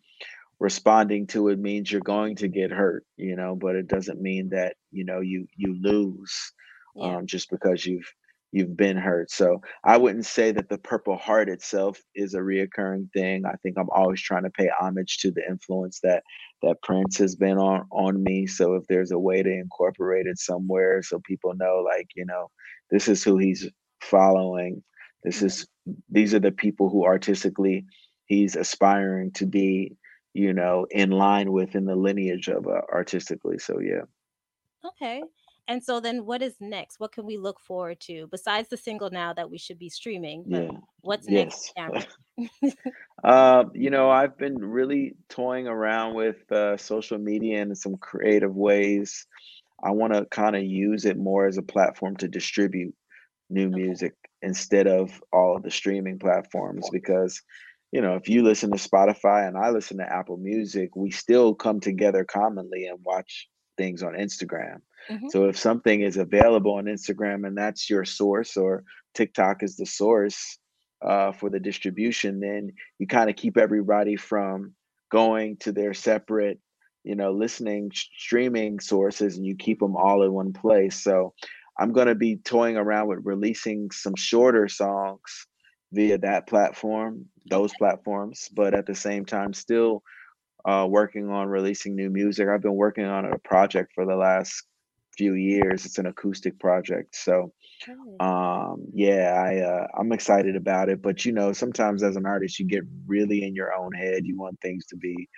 [0.60, 4.48] responding to it means you're going to get hurt you know but it doesn't mean
[4.50, 6.52] that you know you you lose
[7.00, 8.12] um, just because you've
[8.52, 9.30] you've been hurt.
[9.30, 13.44] So i wouldn't say that the purple heart itself is a reoccurring thing.
[13.44, 16.22] I think i'm always trying to pay homage to the influence that
[16.62, 18.46] that prince has been on on me.
[18.46, 22.50] So if there's a way to incorporate it somewhere so people know like you know
[22.90, 23.68] this is who he's
[24.00, 24.82] following
[25.24, 25.66] this is
[26.10, 27.84] these are the people who artistically
[28.26, 29.96] he's aspiring to be
[30.34, 33.58] you know, in line within the lineage of uh, artistically.
[33.58, 34.02] So yeah,
[34.84, 35.22] Okay.
[35.66, 36.98] And so then what is next?
[36.98, 40.44] What can we look forward to besides the single now that we should be streaming,
[40.46, 40.70] but yeah,
[41.02, 42.06] what's next yes.
[42.38, 42.72] Kameron?
[43.24, 48.54] uh, you know, I've been really toying around with uh, social media in some creative
[48.54, 49.26] ways.
[49.82, 52.94] I want to kind of use it more as a platform to distribute
[53.50, 57.40] new music instead of all of the streaming platforms because
[57.92, 61.54] you know if you listen to spotify and i listen to apple music we still
[61.54, 64.76] come together commonly and watch things on instagram.
[65.08, 68.84] Hmm so if something is available on instagram and that's your source or
[69.14, 70.58] tiktok is the source
[71.00, 74.74] uh, for the distribution then you kind of keep everybody from
[75.10, 76.60] going to their separate
[77.04, 81.02] you know listening sh- streaming sources and you keep them all in one place.
[81.02, 81.32] So
[81.78, 85.46] I'm going to be toying around with releasing some shorter songs
[85.92, 90.02] via that platform, those platforms, but at the same time, still
[90.64, 92.48] uh, working on releasing new music.
[92.48, 94.64] I've been working on a project for the last
[95.16, 95.86] few years.
[95.86, 97.52] It's an acoustic project, so
[98.20, 101.00] um, yeah, I uh, I'm excited about it.
[101.00, 104.26] But you know, sometimes as an artist, you get really in your own head.
[104.26, 105.28] You want things to be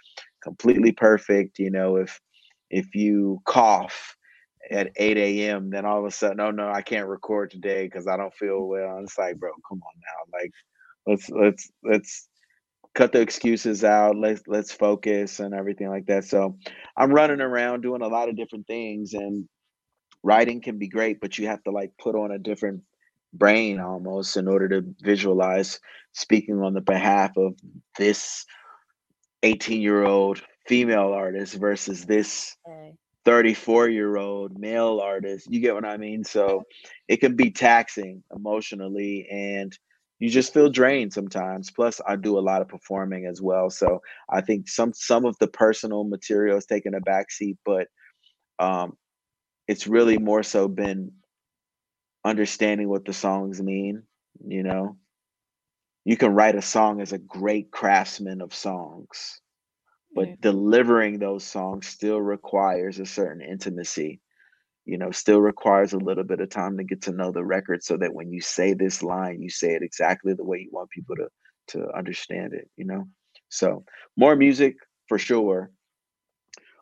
[0.42, 1.58] completely perfect.
[1.58, 2.20] You know, if
[2.70, 4.16] if you cough
[4.70, 8.06] at 8 a.m., then all of a sudden, oh no, I can't record today because
[8.06, 8.96] I don't feel well.
[8.96, 10.38] And it's like, bro, come on now.
[10.38, 10.52] Like
[11.06, 12.28] let's let's let's
[12.94, 14.16] cut the excuses out.
[14.16, 16.24] Let's let's focus and everything like that.
[16.24, 16.56] So
[16.96, 19.48] I'm running around doing a lot of different things and
[20.22, 22.82] writing can be great, but you have to like put on a different
[23.32, 25.78] brain almost in order to visualize
[26.12, 27.54] speaking on the behalf of
[27.96, 28.44] this
[29.42, 32.56] 18 year old female artist versus this.
[33.24, 35.48] 34 year old male artist.
[35.50, 36.24] You get what I mean?
[36.24, 36.64] So
[37.08, 39.76] it can be taxing emotionally and
[40.18, 41.70] you just feel drained sometimes.
[41.70, 43.70] Plus I do a lot of performing as well.
[43.70, 44.00] So
[44.30, 47.88] I think some some of the personal material is taking a backseat, but
[48.58, 48.96] um
[49.68, 51.12] it's really more so been
[52.24, 54.02] understanding what the songs mean,
[54.46, 54.96] you know.
[56.04, 59.40] You can write a song as a great craftsman of songs,
[60.14, 64.20] But delivering those songs still requires a certain intimacy
[64.84, 67.82] you know, still requires a little bit of time to get to know the record
[67.84, 70.90] so that when you say this line, you say it exactly the way you want
[70.90, 71.28] people to
[71.68, 73.04] to understand it, you know?
[73.48, 73.84] So,
[74.16, 74.76] more music
[75.08, 75.70] for sure,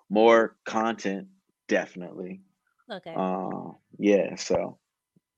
[0.08, 1.28] more content
[1.66, 2.40] definitely.
[2.90, 3.14] Okay.
[3.14, 4.78] Uh, yeah, so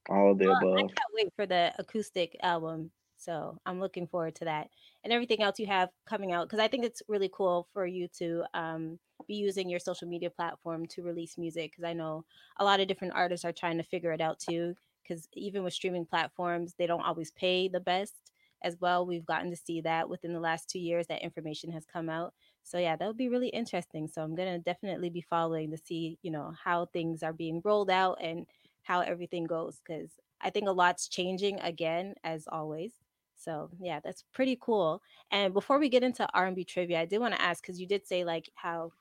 [0.08, 0.90] all of the Well, I above.
[0.90, 2.92] can't wait for the acoustic album.
[3.20, 4.70] So I'm looking forward to that
[5.04, 8.08] and everything else you have coming out because I think it's really cool for you
[8.18, 12.24] to um, be using your social media platform to release music because I know
[12.58, 14.74] a lot of different artists are trying to figure it out too.
[15.02, 19.06] Because even with streaming platforms, they don't always pay the best as well.
[19.06, 22.34] We've gotten to see that within the last two years that information has come out.
[22.62, 24.06] So yeah, that would be really interesting.
[24.06, 27.90] So I'm gonna definitely be following to see, you know, how things are being rolled
[27.90, 28.46] out and
[28.82, 32.99] how everything goes because I think a lot's changing again as always.
[33.40, 35.02] So yeah, that's pretty cool.
[35.30, 37.80] And before we get into R and B trivia, I did want to ask because
[37.80, 38.92] you did say like how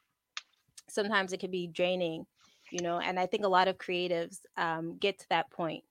[0.89, 2.25] sometimes it can be draining,
[2.69, 5.83] you know, and I think a lot of creatives um, get to that point,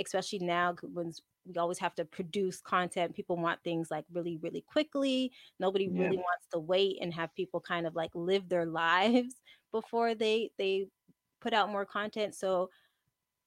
[0.00, 1.12] especially now when
[1.44, 3.14] we always have to produce content.
[3.14, 5.32] People want things like really, really quickly.
[5.60, 5.90] Nobody Yeah.
[5.90, 9.34] really wants to wait and have people kind of like live their lives
[9.72, 10.88] before they they
[11.40, 12.34] put out more content.
[12.34, 12.70] So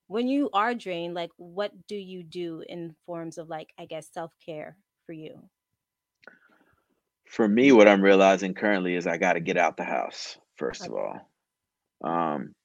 [0.09, 4.09] when you are drained, like what do you do in forms of like I guess
[4.11, 5.39] self-care for you?
[7.27, 10.83] For me, what I'm realizing currently is I got to get out the house, first
[10.87, 11.29] of all.
[12.03, 12.55] Um,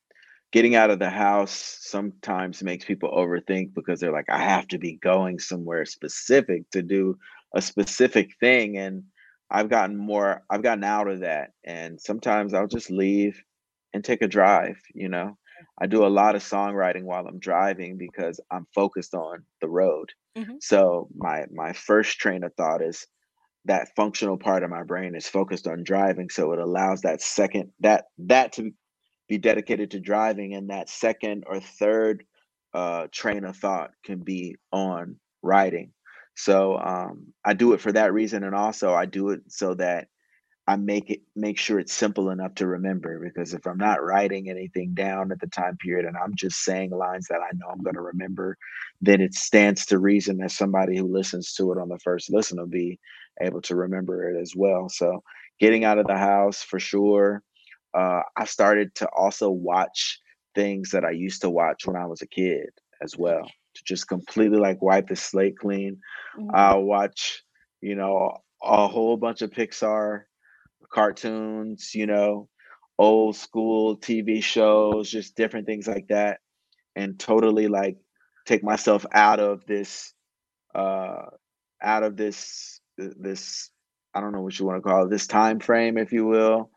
[0.53, 4.79] getting out of the house sometimes makes people overthink because they're like, I have to
[4.79, 7.19] be going somewhere specific to do
[7.55, 8.79] a specific thing.
[8.79, 9.03] And
[9.51, 11.51] I've gotten more, I've gotten out of that.
[11.63, 13.43] And sometimes I'll just leave
[13.93, 15.37] and take a drive, you know.
[15.81, 20.11] I do a lot of songwriting while I'm driving because I'm focused on the road.
[20.37, 20.63] Mhm.
[20.63, 23.07] So my my first train of thought is
[23.67, 27.73] that functional part of my brain is focused on driving so it allows that second
[27.81, 28.73] that that to
[29.29, 32.25] be dedicated to driving and that second or third
[32.75, 35.93] uh train of thought can be on writing
[36.37, 40.09] so um i do it for that reason and also i do it so that
[40.67, 44.49] i make it make sure it's simple enough to remember because if i'm not writing
[44.49, 47.83] anything down at the time period and i'm just saying lines that i know i'm
[47.83, 48.57] going to remember
[49.01, 52.59] then it stands to reason that somebody who listens to it on the first listen
[52.59, 52.99] will be
[53.41, 54.89] able to remember it as well.
[54.89, 55.23] So
[55.61, 57.43] getting out of the house for sure.
[57.93, 60.21] Uh, I started to also watch
[60.55, 62.71] things that I used to watch when I was a kid
[63.03, 63.43] as well
[63.75, 66.01] to just completely like wipe the slate clean.
[66.39, 66.51] Mhm.
[66.55, 67.43] I'll watch,
[67.81, 70.23] you know, a whole bunch of Pixar
[70.91, 72.49] cartoons, you know,
[72.99, 76.41] old school TV shows, just different things like that,
[76.97, 77.97] and totally like
[78.47, 80.13] take myself out of this
[80.75, 81.27] uh
[81.83, 83.71] out of this this
[84.15, 86.71] I don't know what you want to call it, this time frame, if you will,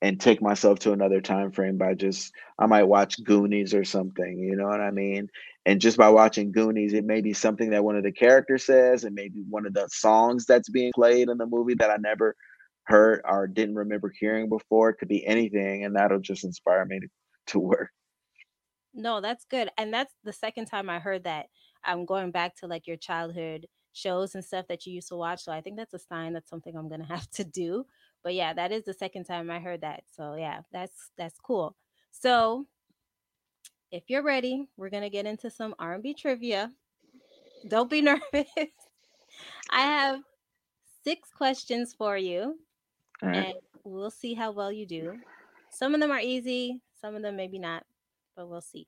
[0.00, 4.38] and take myself to another time frame by just I might watch Goonies or something,
[4.38, 5.28] you know what I mean?
[5.66, 9.04] And just by watching Goonies, it may be something that one of the characters says,
[9.04, 12.36] and maybe one of the songs that's being played in the movie that I never
[12.86, 14.90] heard or didn't remember hearing before.
[14.90, 17.08] It could be anything, and that'll just inspire me to,
[17.48, 17.90] to work.
[18.94, 19.70] No, that's good.
[19.76, 21.46] And that's the second time I heard that.
[21.84, 25.42] I'm going back to like your childhood shows and stuff that you used to watch.
[25.44, 27.86] So I think that's a sign that's something I'm gonna have to do.
[28.22, 30.04] But yeah, that is the second time I heard that.
[30.14, 31.76] So yeah, that's that's cool.
[32.10, 32.66] So
[33.90, 36.72] if you're ready, we're gonna get into some R&B trivia.
[37.68, 38.46] Don't be nervous.
[39.70, 40.20] I have
[41.04, 42.58] six questions for you,
[43.24, 43.46] right.
[43.46, 43.54] and
[43.84, 45.18] we'll see how well you do.
[45.70, 47.84] Some of them are easy, some of them maybe not,
[48.36, 48.86] but we'll see.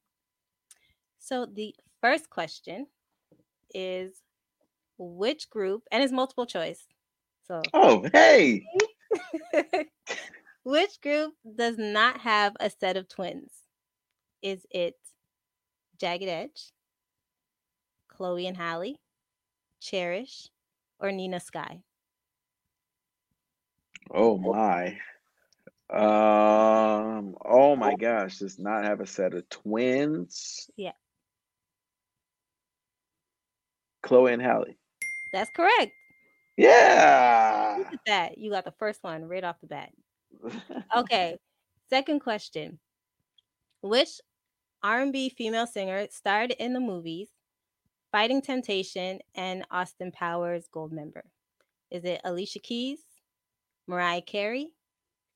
[1.18, 2.87] So the first question
[3.74, 4.22] is
[4.99, 6.87] which group, and it's multiple choice.
[7.47, 8.64] So Oh, hey.
[10.64, 13.53] which group does not have a set of twins?
[14.43, 14.95] Is it
[16.01, 16.72] Jagged Edge,
[18.09, 18.97] Chloe and Halle,
[19.80, 20.49] Cherish,
[21.01, 21.82] or Nina Sky?
[24.11, 24.98] Oh my.
[25.88, 30.68] Um, oh my gosh, does not have a set of twins.
[30.76, 30.92] Yeah.
[34.02, 34.76] Chloe and Halle.
[35.32, 35.92] That's correct.
[36.57, 37.76] Yeah.
[37.78, 38.38] Look at that.
[38.38, 39.90] You got the first one right off the bat.
[40.96, 41.36] Okay.
[41.90, 42.78] Second question.
[43.82, 44.20] Which
[44.82, 47.28] R&B female singer starred in the movies
[48.12, 51.22] Fighting Temptation and Austin Powers Goldmember?
[51.90, 53.00] Is it Alicia Keys,
[53.87, 54.68] Mariah Carey,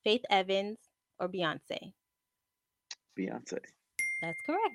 [0.04, 0.78] Faith Evans,
[1.18, 1.92] or Beyonce?
[3.18, 3.58] Beyonce.
[4.22, 4.74] That's correct.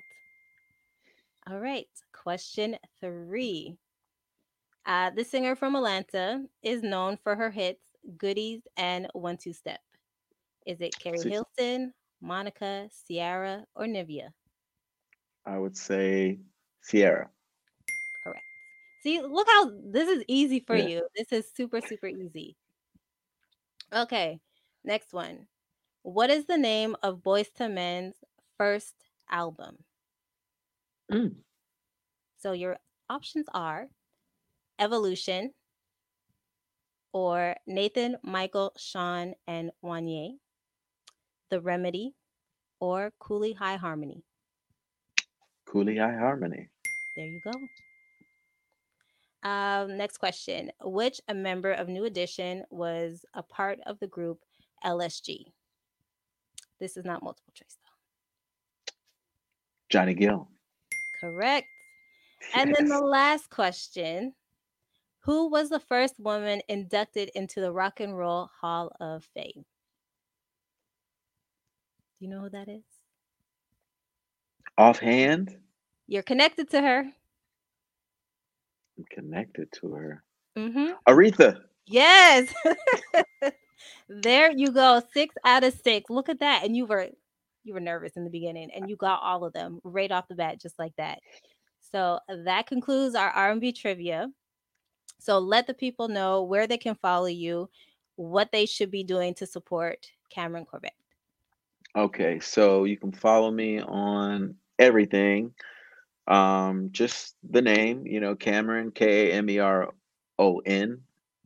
[1.48, 1.88] All right.
[2.12, 3.76] Question three.
[4.86, 7.84] Uh, the singer from Atlanta is known for her hits
[8.18, 9.80] Goodies and One Two Step.
[10.64, 14.30] Is it Keri Hilson, Monica, Ciara, or Nivea?
[15.44, 16.38] I would say
[16.88, 17.30] Ciara.
[18.24, 18.42] Correct.
[19.02, 20.86] See, look how this is easy for Yeah.
[20.86, 21.08] you.
[21.16, 22.56] This is super, super easy.
[23.92, 24.40] Okay,
[24.84, 25.46] next one.
[26.02, 28.16] What is the name of Boyz II Men's
[28.58, 28.94] first
[29.30, 29.78] album?
[31.10, 31.36] Mm.
[32.38, 32.78] So your
[33.08, 33.88] options are
[34.78, 35.52] Evolution
[37.12, 40.32] or Nathan, Michael, Shawn, and Wanya,
[41.50, 42.14] The Remedy,
[42.80, 44.22] or Cooley High Harmony.
[45.66, 46.68] Cooley High Harmony.
[47.16, 47.52] There you go.
[49.46, 50.72] Um, next question.
[50.82, 54.40] Which a member of New Edition was a part of the group
[54.84, 55.44] LSG?
[56.80, 58.92] This is not multiple choice though.
[59.88, 60.48] Johnny Gill.
[61.20, 61.66] Correct.
[62.54, 64.34] And then the last question.
[65.20, 69.64] Who was the first woman inducted into the Rock and Roll Hall of Fame?
[72.18, 72.84] Do you know who that is?
[74.76, 75.56] Offhand,
[76.06, 77.06] You're connected to her.
[78.98, 80.22] I'm connected to her.
[80.56, 80.92] Mm-hmm.
[81.08, 81.60] Aretha.
[81.86, 82.52] Yes.
[84.08, 85.02] there you go.
[85.12, 86.10] Six out of six.
[86.10, 86.64] Look at that.
[86.64, 87.08] And you were
[87.64, 90.36] you were nervous in the beginning and you got all of them right off the
[90.36, 91.18] bat, just like that.
[91.92, 94.28] So that concludes our R&B trivia.
[95.18, 97.68] So let the people know where they can follow you,
[98.14, 100.92] what they should be doing to support Kameron Corvet.
[101.96, 105.52] Okay, so you can follow me on everything.
[106.26, 109.92] Um, just the name, you know, Kameron K A M E R
[110.38, 111.02] O N.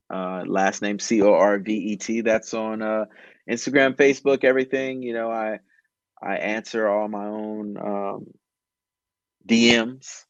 [0.08, 2.20] Uh, last name C O R V E T.
[2.22, 3.04] That's on uh,
[3.48, 5.02] Instagram, Facebook, everything.
[5.02, 5.60] You know, I
[6.22, 8.26] I answer all my own um,
[9.46, 10.24] DMs.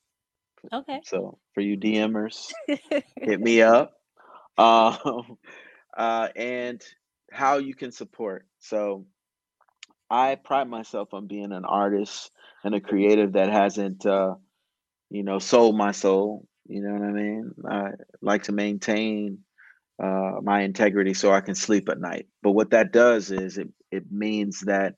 [0.73, 1.01] Okay.
[1.05, 2.51] So for you DMers,
[3.17, 3.95] hit me up.
[4.59, 5.39] Um,
[5.97, 6.83] uh, and
[7.33, 8.47] how you can support.
[8.59, 9.07] So
[10.11, 12.31] I pride myself on being an artist
[12.65, 14.35] and a creative that hasn't, uh,
[15.11, 16.47] you know, sold my soul.
[16.67, 17.53] You know what I mean?
[17.69, 17.91] I
[18.23, 19.39] like to maintain
[20.03, 22.27] uh, my integrity so I can sleep at night.
[22.43, 24.95] But what that does is it it means that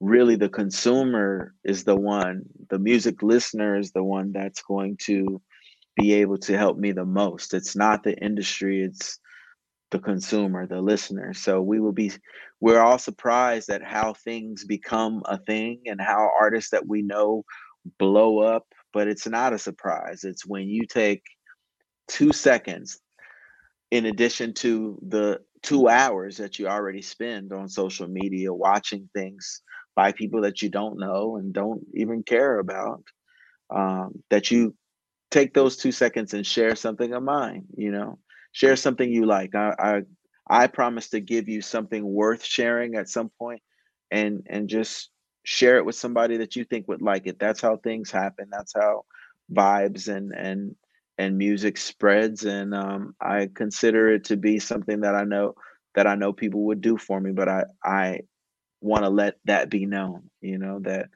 [0.00, 5.40] really the consumer is the one, the music listener is the one that's going to
[5.96, 7.54] be able to help me the most.
[7.54, 9.18] It's not the industry, it's
[9.94, 11.32] the consumer, the listener.
[11.32, 12.10] So we will be
[12.60, 17.44] we're all surprised at how things become a thing and how artists that we know
[18.00, 20.24] blow up, but it's not a surprise.
[20.24, 21.22] It's when you take
[22.08, 22.98] 2 seconds
[23.92, 29.62] in addition to the 2 hours that you already spend on social media watching things
[29.94, 33.04] by people that you don't know and don't even care about
[33.72, 34.74] um, that you
[35.30, 38.18] take those two seconds and share something of mine you know
[38.54, 39.54] share something you like.
[39.54, 40.02] I, I
[40.48, 43.62] i promise to give you something worth sharing at some point
[44.10, 45.10] and and just
[45.44, 47.38] share it with somebody that you think would like it.
[47.38, 48.48] That's how things happen.
[48.50, 49.04] That's how
[49.52, 50.74] vibes and and
[51.18, 52.44] and music spreads.
[52.44, 55.54] And um, i consider it to be something that i know
[55.94, 58.20] that i know people would do for me but i i
[58.80, 61.08] want to let that be known you know that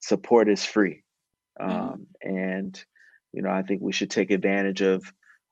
[0.00, 1.02] support is free.
[1.60, 1.70] Mm-hmm.
[1.70, 2.84] um, and
[3.32, 5.04] you know i think we should take advantage of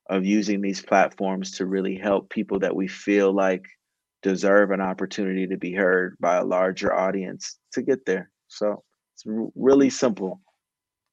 [0.09, 3.65] of using these platforms to really help people that we feel like
[4.21, 8.83] deserve an opportunity to be heard by a larger audience to get there so
[9.15, 10.41] it's r- really simple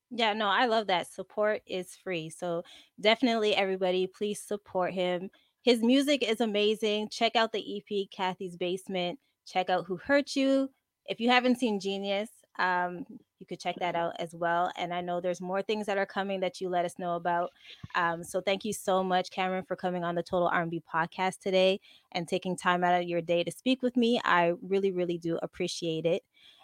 [0.09, 1.09] yeah, no, I love that.
[1.09, 2.31] Support is free.
[2.31, 2.63] So
[3.01, 5.31] definitely everybody please support him.
[5.63, 7.09] His music is amazing.
[7.09, 10.71] Check out the EP Kathy's Basement check out Who Hurt You.
[11.07, 12.29] If you haven't seen Genius,
[12.59, 13.05] um,
[13.39, 14.71] you could check that out as well.
[14.77, 17.51] And I know there's more things that are coming that you let us know about.
[17.95, 21.81] Um, so thank you so much, Kameron, for coming on the Total R&B podcast today
[22.13, 24.21] and taking time out of your day to speak with me.
[24.25, 26.23] I really, really do appreciate it.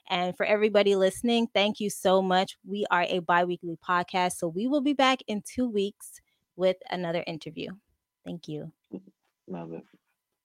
[0.08, 2.56] And for everybody listening, thank you so much.
[2.66, 6.20] We are a bi weekly podcast, so we will be back in two weeks
[6.56, 7.70] with another interview.
[8.24, 8.72] Thank you.
[9.46, 9.84] Love it.